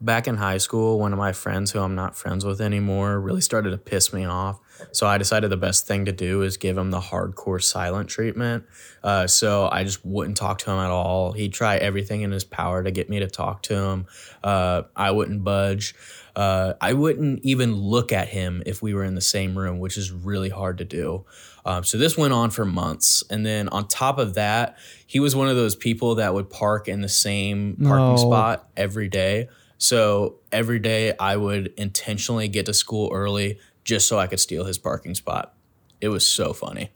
Back 0.02 0.28
in 0.28 0.38
high 0.38 0.60
school, 0.60 1.00
one 1.00 1.12
of 1.12 1.20
my 1.20 1.34
friends 1.34 1.72
who 1.72 1.80
I'm 1.80 1.96
not 1.96 2.16
friends 2.16 2.46
with 2.46 2.62
anymore 2.62 3.20
really 3.20 3.42
started 3.42 3.72
to 3.72 3.78
piss 3.78 4.14
me 4.14 4.26
off. 4.26 4.60
So 4.92 5.08
I 5.08 5.18
decided 5.18 5.50
the 5.50 5.58
best 5.58 5.88
thing 5.88 6.06
to 6.06 6.12
do 6.12 6.42
is 6.42 6.58
give 6.58 6.78
him 6.78 6.92
the 6.92 7.00
hardcore 7.00 7.62
silent 7.62 8.10
treatment. 8.10 8.66
Uh, 9.04 9.28
so 9.28 9.70
I 9.72 9.84
just 9.84 10.06
wouldn't 10.06 10.38
talk 10.38 10.60
to 10.60 10.72
him 10.72 10.78
at 10.80 10.90
all. 10.92 11.32
He'd 11.34 11.54
try 11.54 11.78
everything 11.78 12.22
in 12.22 12.32
his 12.32 12.44
power 12.44 12.84
to 12.84 12.92
get 12.92 13.10
me 13.10 13.20
to 13.20 13.28
talk 13.28 13.64
to 13.64 13.76
him. 13.76 14.06
Uh, 14.44 14.84
I 14.96 15.12
wouldn't 15.12 15.44
budge. 15.44 15.96
Uh, 16.36 16.74
I 16.80 16.94
wouldn't 16.94 17.42
even 17.44 17.74
look 17.76 18.12
at 18.14 18.30
him 18.30 18.64
if 18.66 18.82
we 18.82 18.94
were 18.94 19.04
in 19.04 19.16
the 19.16 19.22
same 19.22 19.58
room, 19.58 19.80
which 19.80 19.98
is 19.98 20.12
really 20.12 20.50
hard 20.50 20.78
to 20.78 20.86
do. 20.86 21.26
Um, 21.66 21.84
so 21.84 21.98
this 21.98 22.18
went 22.18 22.34
on 22.34 22.50
for 22.50 22.66
months. 22.66 23.24
And 23.30 23.46
then 23.46 23.68
on 23.70 23.88
top 23.88 24.18
of 24.18 24.36
that, 24.36 24.78
he 25.06 25.20
was 25.20 25.36
one 25.36 25.50
of 25.50 25.56
those 25.56 25.76
people 25.76 26.16
that 26.16 26.34
would 26.34 26.50
park 26.50 26.88
in 26.88 27.02
the 27.02 27.10
same 27.10 27.76
parking 27.84 28.12
No. 28.12 28.18
spot 28.18 28.70
every 28.78 29.10
day. 29.10 29.50
So 29.78 30.36
every 30.52 30.80
day 30.80 31.14
I 31.20 31.38
would 31.38 31.74
intentionally 31.78 32.48
get 32.48 32.66
to 32.66 32.74
school 32.74 33.12
early 33.14 33.60
just 33.90 34.08
so 34.08 34.20
I 34.20 34.28
could 34.28 34.40
steal 34.40 34.66
his 34.66 34.78
parking 34.78 35.16
spot. 35.16 35.54
It 36.00 36.10
was 36.10 36.26
so 36.26 36.54
funny. 36.54 36.92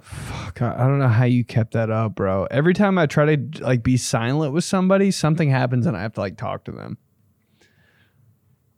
Fuck, 0.00 0.60
I 0.60 0.78
don't 0.78 0.98
know 0.98 1.08
how 1.08 1.24
you 1.24 1.44
kept 1.44 1.72
that 1.72 1.90
up, 1.90 2.14
bro. 2.14 2.46
Every 2.50 2.74
time 2.74 2.98
I 2.98 3.06
try 3.06 3.36
to 3.36 3.62
like 3.62 3.82
be 3.82 3.96
silent 3.96 4.52
with 4.52 4.64
somebody, 4.64 5.10
something 5.10 5.50
happens 5.50 5.86
and 5.86 5.96
I 5.96 6.02
have 6.02 6.14
to 6.14 6.20
like 6.20 6.36
talk 6.36 6.64
to 6.64 6.72
them. 6.72 6.98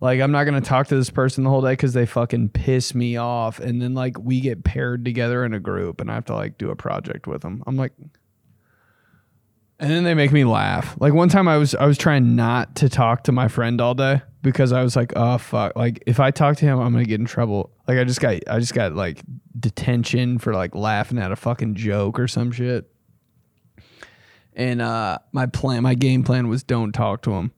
Like 0.01 0.20
I'm 0.20 0.30
not 0.30 0.44
gonna 0.44 0.61
talk 0.61 0.88
to 0.88 0.97
this 0.97 1.09
person 1.09 1.44
the 1.44 1.51
whole 1.51 1.62
day 1.62 1.72
because 1.72 1.94
they 1.94 2.05
fucking 2.05 2.51
piss 2.51 2.94
me 2.94 3.16
off, 3.16 3.59
and 3.61 3.80
then 3.80 3.94
like 3.94 4.18
we 4.18 4.40
get 4.40 4.62
paired 4.62 5.05
together 5.05 5.44
in 5.44 5.55
a 5.55 5.61
group, 5.61 6.01
and 6.01 6.11
I 6.11 6.14
have 6.14 6.26
to 6.26 6.34
like 6.34 6.59
do 6.59 6.70
a 6.70 6.76
project 6.76 7.26
with 7.26 7.40
them. 7.40 7.62
I'm 7.66 7.76
like, 7.76 7.92
and 9.78 9.90
then 9.90 10.04
they 10.04 10.14
make 10.14 10.32
me 10.32 10.44
laugh. 10.44 10.96
Like 10.98 11.12
one 11.12 11.28
time 11.28 11.48
I 11.48 11.58
was 11.58 11.74
I 11.74 11.86
was 11.86 11.98
trying 11.98 12.34
not 12.34 12.76
to 12.76 12.88
talk 12.88 13.24
to 13.24 13.32
my 13.32 13.48
friend 13.48 13.80
all 13.80 13.94
day 13.94 14.22
because 14.42 14.72
I 14.72 14.82
was 14.82 14.96
like, 14.96 15.12
oh 15.16 15.38
fuck. 15.38 15.76
Like 15.76 16.02
if 16.06 16.18
I 16.18 16.30
talk 16.30 16.56
to 16.58 16.64
him, 16.64 16.78
I'm 16.78 16.92
gonna 16.92 17.04
get 17.04 17.20
in 17.20 17.26
trouble. 17.26 17.70
Like 17.86 17.98
I 17.98 18.04
just 18.04 18.20
got 18.20 18.36
I 18.48 18.58
just 18.58 18.74
got 18.74 18.94
like 18.94 19.22
detention 19.58 20.38
for 20.38 20.54
like 20.54 20.74
laughing 20.74 21.18
at 21.18 21.30
a 21.30 21.36
fucking 21.36 21.74
joke 21.74 22.18
or 22.18 22.26
some 22.26 22.52
shit. 22.52 22.90
And 24.54 24.80
uh 24.80 25.18
my 25.32 25.46
plan 25.46 25.82
my 25.82 25.94
game 25.94 26.24
plan 26.24 26.48
was 26.48 26.62
don't 26.62 26.92
talk 26.92 27.22
to 27.22 27.32
him. 27.32 27.52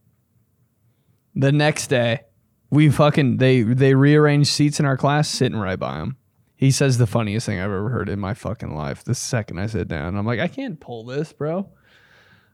The 1.37 1.53
next 1.53 1.87
day, 1.87 2.23
we 2.71 2.91
fucking 2.91 3.37
they 3.37 3.63
they 3.63 3.95
rearranged 3.95 4.51
seats 4.51 4.81
in 4.81 4.87
our 4.87 4.97
class 4.97 5.29
sitting 5.29 5.59
right 5.59 5.79
by 5.79 5.99
him. 5.99 6.17
He 6.57 6.73
says 6.73 6.99
the 6.99 7.07
funniest 7.07 7.47
thing 7.47 7.61
I've 7.61 7.67
ever 7.67 7.91
heard 7.91 8.09
in 8.09 8.19
my 8.19 8.35
fucking 8.35 8.75
life. 8.75 9.05
The 9.05 9.15
second 9.15 9.61
I 9.61 9.67
sit 9.67 9.87
down, 9.87 10.17
I'm 10.17 10.27
like, 10.27 10.41
I 10.41 10.49
can't 10.49 10.81
pull 10.81 11.05
this, 11.05 11.33
bro. 11.33 11.71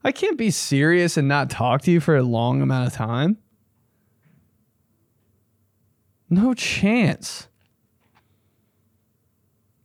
I 0.05 0.13
can't 0.13 0.37
be 0.37 0.51
serious 0.51 1.17
and 1.17 1.27
not 1.27 1.49
talk 1.49 1.83
to 1.83 1.91
you 1.91 1.99
for 1.99 2.15
a 2.15 2.23
long 2.23 2.61
amount 2.61 2.87
of 2.87 2.93
time. 2.93 3.39
No 6.29 6.53
chance. 6.53 7.49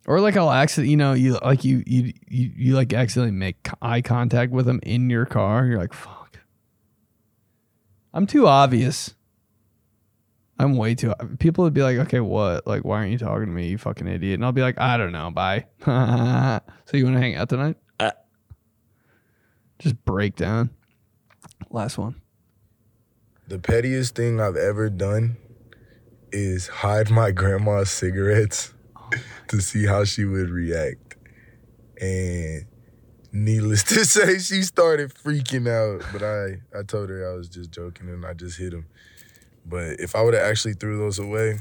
Or 0.06 0.20
like 0.20 0.36
I'll 0.36 0.50
accidentally, 0.50 0.90
you 0.90 0.96
know, 0.96 1.12
you 1.14 1.38
like 1.42 1.64
you 1.64 1.82
you 1.86 2.12
you, 2.28 2.52
you 2.56 2.74
like 2.74 2.92
accidentally 2.92 3.36
make 3.36 3.68
eye 3.80 4.02
contact 4.02 4.52
with 4.52 4.66
them 4.66 4.80
in 4.82 5.08
your 5.08 5.24
car. 5.24 5.64
You're 5.66 5.78
like, 5.78 5.94
fuck. 5.94 6.40
I'm 8.12 8.26
too 8.26 8.46
obvious. 8.46 9.14
I'm 10.58 10.76
way 10.76 10.94
too. 10.94 11.14
People 11.38 11.64
would 11.64 11.72
be 11.72 11.82
like, 11.82 11.96
okay, 11.98 12.20
what? 12.20 12.66
Like, 12.66 12.84
why 12.84 12.98
aren't 12.98 13.12
you 13.12 13.18
talking 13.18 13.46
to 13.46 13.52
me, 13.52 13.68
you 13.68 13.78
fucking 13.78 14.06
idiot? 14.06 14.34
And 14.34 14.44
I'll 14.44 14.52
be 14.52 14.60
like, 14.60 14.78
I 14.78 14.98
don't 14.98 15.12
know. 15.12 15.30
Bye. 15.30 15.66
so 15.84 16.96
you 16.96 17.04
want 17.04 17.16
to 17.16 17.20
hang 17.20 17.36
out 17.36 17.48
tonight? 17.48 17.76
Just 19.80 20.04
break 20.04 20.36
down. 20.36 20.70
Last 21.70 21.96
one. 21.96 22.20
The 23.48 23.58
pettiest 23.58 24.14
thing 24.14 24.38
I've 24.38 24.56
ever 24.56 24.90
done 24.90 25.38
is 26.30 26.68
hide 26.68 27.10
my 27.10 27.30
grandma's 27.30 27.90
cigarettes 27.90 28.74
to 29.48 29.60
see 29.60 29.86
how 29.86 30.04
she 30.04 30.24
would 30.24 30.50
react. 30.50 31.16
And 31.98 32.66
needless 33.32 33.82
to 33.94 34.04
say, 34.04 34.38
she 34.38 34.62
started 34.62 35.14
freaking 35.14 35.66
out. 35.66 36.04
But 36.12 36.22
I, 36.22 36.78
I 36.78 36.82
told 36.82 37.08
her 37.08 37.32
I 37.32 37.34
was 37.34 37.48
just 37.48 37.70
joking 37.72 38.08
and 38.10 38.24
I 38.26 38.34
just 38.34 38.58
hit 38.58 38.74
him. 38.74 38.84
But 39.64 39.98
if 39.98 40.14
I 40.14 40.20
would 40.22 40.34
have 40.34 40.44
actually 40.44 40.74
threw 40.74 40.98
those 40.98 41.18
away, 41.18 41.58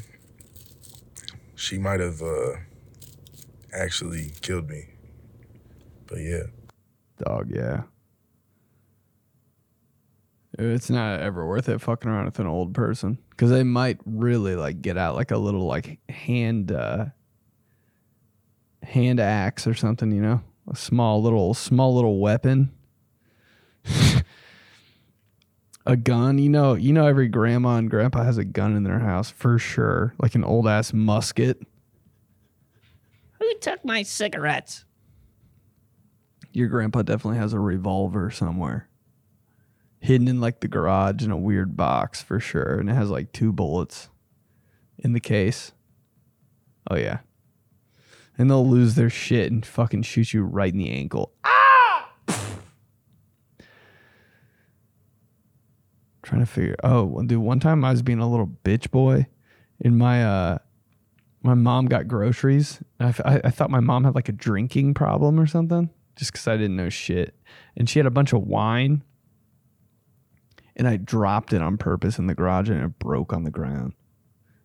she 1.55 1.77
might 1.77 2.01
have 2.01 2.21
uh, 2.21 2.55
actually 3.73 4.33
killed 4.41 4.69
me. 4.69 4.89
But 6.05 6.19
yeah. 6.19 6.43
Dog, 7.17 7.49
yeah. 7.49 7.83
It's 10.61 10.89
not 10.89 11.21
ever 11.21 11.47
worth 11.47 11.69
it 11.69 11.79
fucking 11.79 12.11
around 12.11 12.25
with 12.25 12.39
an 12.39 12.45
old 12.45 12.73
person 12.73 13.17
because 13.29 13.49
they 13.49 13.63
might 13.63 13.97
really 14.05 14.57
like 14.57 14.81
get 14.81 14.97
out 14.97 15.15
like 15.15 15.31
a 15.31 15.37
little 15.37 15.65
like 15.65 15.99
hand 16.09 16.73
uh 16.73 17.05
hand 18.83 19.21
axe 19.21 19.65
or 19.65 19.73
something, 19.73 20.11
you 20.11 20.21
know, 20.21 20.41
a 20.69 20.75
small 20.75 21.23
little 21.23 21.53
small 21.53 21.95
little 21.95 22.19
weapon. 22.19 22.73
a 25.85 25.95
gun, 25.95 26.37
you 26.37 26.49
know, 26.49 26.73
you 26.73 26.91
know 26.91 27.07
every 27.07 27.29
grandma 27.29 27.77
and 27.77 27.89
grandpa 27.89 28.25
has 28.25 28.37
a 28.37 28.43
gun 28.43 28.75
in 28.75 28.83
their 28.83 28.99
house 28.99 29.31
for 29.31 29.57
sure, 29.57 30.13
like 30.19 30.35
an 30.35 30.43
old 30.43 30.67
ass 30.67 30.91
musket. 30.91 31.65
Who 33.39 33.53
took 33.59 33.85
my 33.85 34.03
cigarettes? 34.03 34.83
Your 36.51 36.67
grandpa 36.67 37.03
definitely 37.03 37.39
has 37.39 37.53
a 37.53 37.59
revolver 37.59 38.29
somewhere. 38.29 38.88
Hidden 39.99 40.27
in 40.27 40.39
like 40.39 40.61
the 40.61 40.67
garage 40.67 41.23
in 41.23 41.31
a 41.31 41.37
weird 41.37 41.75
box 41.75 42.21
for 42.21 42.39
sure. 42.39 42.79
And 42.79 42.89
it 42.89 42.93
has 42.93 43.09
like 43.09 43.31
two 43.33 43.51
bullets 43.51 44.09
in 44.97 45.13
the 45.13 45.19
case. 45.19 45.73
Oh, 46.89 46.95
yeah. 46.95 47.19
And 48.37 48.49
they'll 48.49 48.67
lose 48.67 48.95
their 48.95 49.09
shit 49.09 49.51
and 49.51 49.65
fucking 49.65 50.03
shoot 50.03 50.33
you 50.33 50.43
right 50.43 50.71
in 50.71 50.79
the 50.79 50.89
ankle. 50.89 51.33
Ah! 51.43 52.09
Trying 56.21 56.41
to 56.41 56.45
figure. 56.47 56.75
Oh, 56.83 57.21
dude, 57.23 57.39
one 57.39 57.59
time 57.59 57.83
I 57.83 57.91
was 57.91 58.01
being 58.01 58.19
a 58.19 58.29
little 58.29 58.47
bitch 58.63 58.91
boy 58.91 59.27
in 59.79 59.97
my, 59.97 60.23
uh, 60.23 60.57
my 61.43 61.53
mom 61.53 61.87
got 61.87 62.07
groceries. 62.07 62.79
I, 62.99 63.13
I- 63.25 63.41
I 63.45 63.49
thought 63.49 63.69
my 63.69 63.79
mom 63.79 64.03
had 64.03 64.15
like 64.15 64.29
a 64.29 64.33
drinking 64.33 64.93
problem 64.93 65.39
or 65.39 65.47
something 65.47 65.89
just 66.15 66.31
because 66.31 66.47
I 66.47 66.57
didn't 66.57 66.75
know 66.75 66.89
shit. 66.89 67.35
And 67.75 67.89
she 67.89 67.99
had 67.99 68.05
a 68.05 68.11
bunch 68.11 68.33
of 68.33 68.41
wine 68.43 69.03
and 70.79 70.87
I 70.87 70.95
dropped 70.95 71.51
it 71.51 71.61
on 71.61 71.77
purpose 71.77 72.17
in 72.17 72.27
the 72.27 72.33
garage 72.33 72.69
and 72.69 72.81
it 72.81 72.97
broke 72.99 73.33
on 73.33 73.43
the 73.43 73.51
ground. 73.51 73.93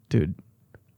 Dude, 0.08 0.36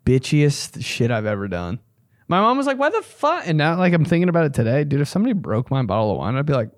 bitchiest 0.04 0.84
shit 0.84 1.10
I've 1.10 1.24
ever 1.24 1.48
done. 1.48 1.80
My 2.28 2.40
mom 2.40 2.58
was 2.58 2.66
like, 2.66 2.78
why 2.78 2.90
the 2.90 3.02
fuck? 3.02 3.44
And 3.46 3.56
now, 3.56 3.78
like, 3.78 3.94
I'm 3.94 4.04
thinking 4.04 4.28
about 4.28 4.44
it 4.44 4.52
today. 4.54 4.84
Dude, 4.84 5.00
if 5.00 5.08
somebody 5.08 5.32
broke 5.32 5.70
my 5.70 5.82
bottle 5.82 6.12
of 6.12 6.18
wine, 6.18 6.36
I'd 6.36 6.44
be 6.44 6.52
like, 6.52 6.70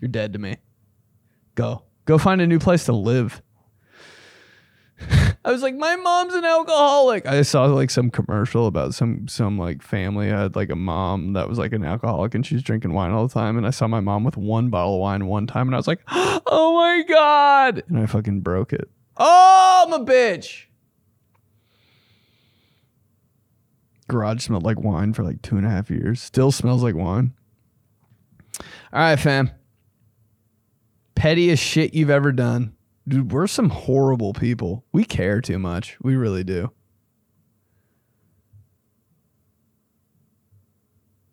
you're 0.00 0.08
dead 0.08 0.32
to 0.32 0.38
me. 0.38 0.56
Go. 1.54 1.84
Go 2.04 2.18
find 2.18 2.40
a 2.40 2.46
new 2.46 2.58
place 2.58 2.86
to 2.86 2.92
live. 2.92 3.42
I 5.42 5.52
was 5.52 5.62
like, 5.62 5.74
my 5.74 5.96
mom's 5.96 6.34
an 6.34 6.44
alcoholic. 6.44 7.26
I 7.26 7.40
saw 7.42 7.64
like 7.64 7.90
some 7.90 8.10
commercial 8.10 8.66
about 8.66 8.92
some 8.92 9.26
some 9.26 9.58
like 9.58 9.82
family 9.82 10.28
had 10.28 10.54
like 10.54 10.68
a 10.68 10.76
mom 10.76 11.32
that 11.32 11.48
was 11.48 11.58
like 11.58 11.72
an 11.72 11.82
alcoholic 11.82 12.34
and 12.34 12.44
she's 12.44 12.62
drinking 12.62 12.92
wine 12.92 13.12
all 13.12 13.26
the 13.26 13.32
time. 13.32 13.56
And 13.56 13.66
I 13.66 13.70
saw 13.70 13.88
my 13.88 14.00
mom 14.00 14.22
with 14.22 14.36
one 14.36 14.68
bottle 14.68 14.96
of 14.96 15.00
wine 15.00 15.26
one 15.26 15.46
time 15.46 15.66
and 15.66 15.74
I 15.74 15.78
was 15.78 15.86
like, 15.86 16.02
oh 16.08 16.74
my 16.76 17.04
God. 17.08 17.82
And 17.88 17.98
I 17.98 18.04
fucking 18.04 18.40
broke 18.40 18.74
it. 18.74 18.90
Oh, 19.16 19.84
I'm 19.86 19.92
a 19.94 20.04
bitch. 20.04 20.64
Garage 24.08 24.42
smelled 24.42 24.64
like 24.64 24.80
wine 24.80 25.14
for 25.14 25.24
like 25.24 25.40
two 25.40 25.56
and 25.56 25.64
a 25.64 25.70
half 25.70 25.88
years. 25.88 26.20
Still 26.20 26.52
smells 26.52 26.82
like 26.82 26.94
wine. 26.94 27.32
All 28.92 29.00
right, 29.00 29.18
fam. 29.18 29.52
Pettiest 31.14 31.62
shit 31.62 31.94
you've 31.94 32.10
ever 32.10 32.32
done. 32.32 32.74
Dude, 33.10 33.32
we're 33.32 33.48
some 33.48 33.70
horrible 33.70 34.32
people. 34.32 34.84
We 34.92 35.04
care 35.04 35.40
too 35.40 35.58
much. 35.58 35.98
We 36.00 36.14
really 36.14 36.44
do. 36.44 36.70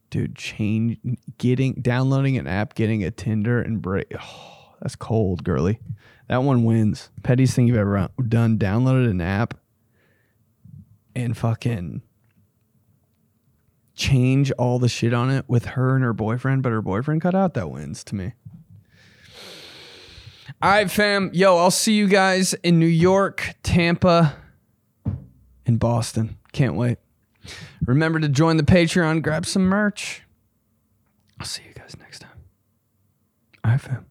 Dude, 0.09 0.35
change 0.35 0.97
getting 1.37 1.73
downloading 1.75 2.35
an 2.35 2.47
app, 2.47 2.73
getting 2.73 3.03
a 3.03 3.11
Tinder 3.11 3.61
and 3.61 3.79
break. 3.79 4.11
Oh, 4.19 4.73
that's 4.81 4.95
cold, 4.95 5.43
girly. 5.43 5.79
That 6.29 6.41
one 6.41 6.63
wins. 6.63 7.11
Pettiest 7.21 7.53
thing 7.53 7.67
you've 7.67 7.77
ever 7.77 8.09
done. 8.27 8.57
Downloaded 8.57 9.07
an 9.11 9.21
app 9.21 9.53
and 11.15 11.37
fucking 11.37 12.01
change 13.93 14.49
all 14.53 14.79
the 14.79 14.89
shit 14.89 15.13
on 15.13 15.29
it 15.29 15.45
with 15.47 15.65
her 15.65 15.93
and 15.93 16.03
her 16.03 16.13
boyfriend, 16.13 16.63
but 16.63 16.71
her 16.71 16.81
boyfriend 16.81 17.21
cut 17.21 17.35
out. 17.35 17.53
That 17.53 17.69
wins 17.69 18.03
to 18.05 18.15
me. 18.15 18.33
All 20.59 20.71
right, 20.71 20.89
fam. 20.89 21.29
Yo, 21.33 21.55
I'll 21.57 21.69
see 21.69 21.93
you 21.93 22.07
guys 22.07 22.55
in 22.55 22.79
New 22.79 22.87
York, 22.87 23.53
Tampa, 23.61 24.35
and 25.67 25.79
Boston. 25.79 26.37
Can't 26.51 26.75
wait. 26.75 26.97
Remember 27.85 28.19
to 28.19 28.27
join 28.27 28.57
the 28.57 28.63
Patreon, 28.63 29.21
grab 29.21 29.45
some 29.45 29.63
merch. 29.63 30.23
I'll 31.39 31.45
see 31.45 31.61
you 31.67 31.73
guys 31.75 31.95
next 31.99 32.19
time. 32.19 32.31
All 33.63 33.71
right, 33.71 33.79
fam. 33.79 34.07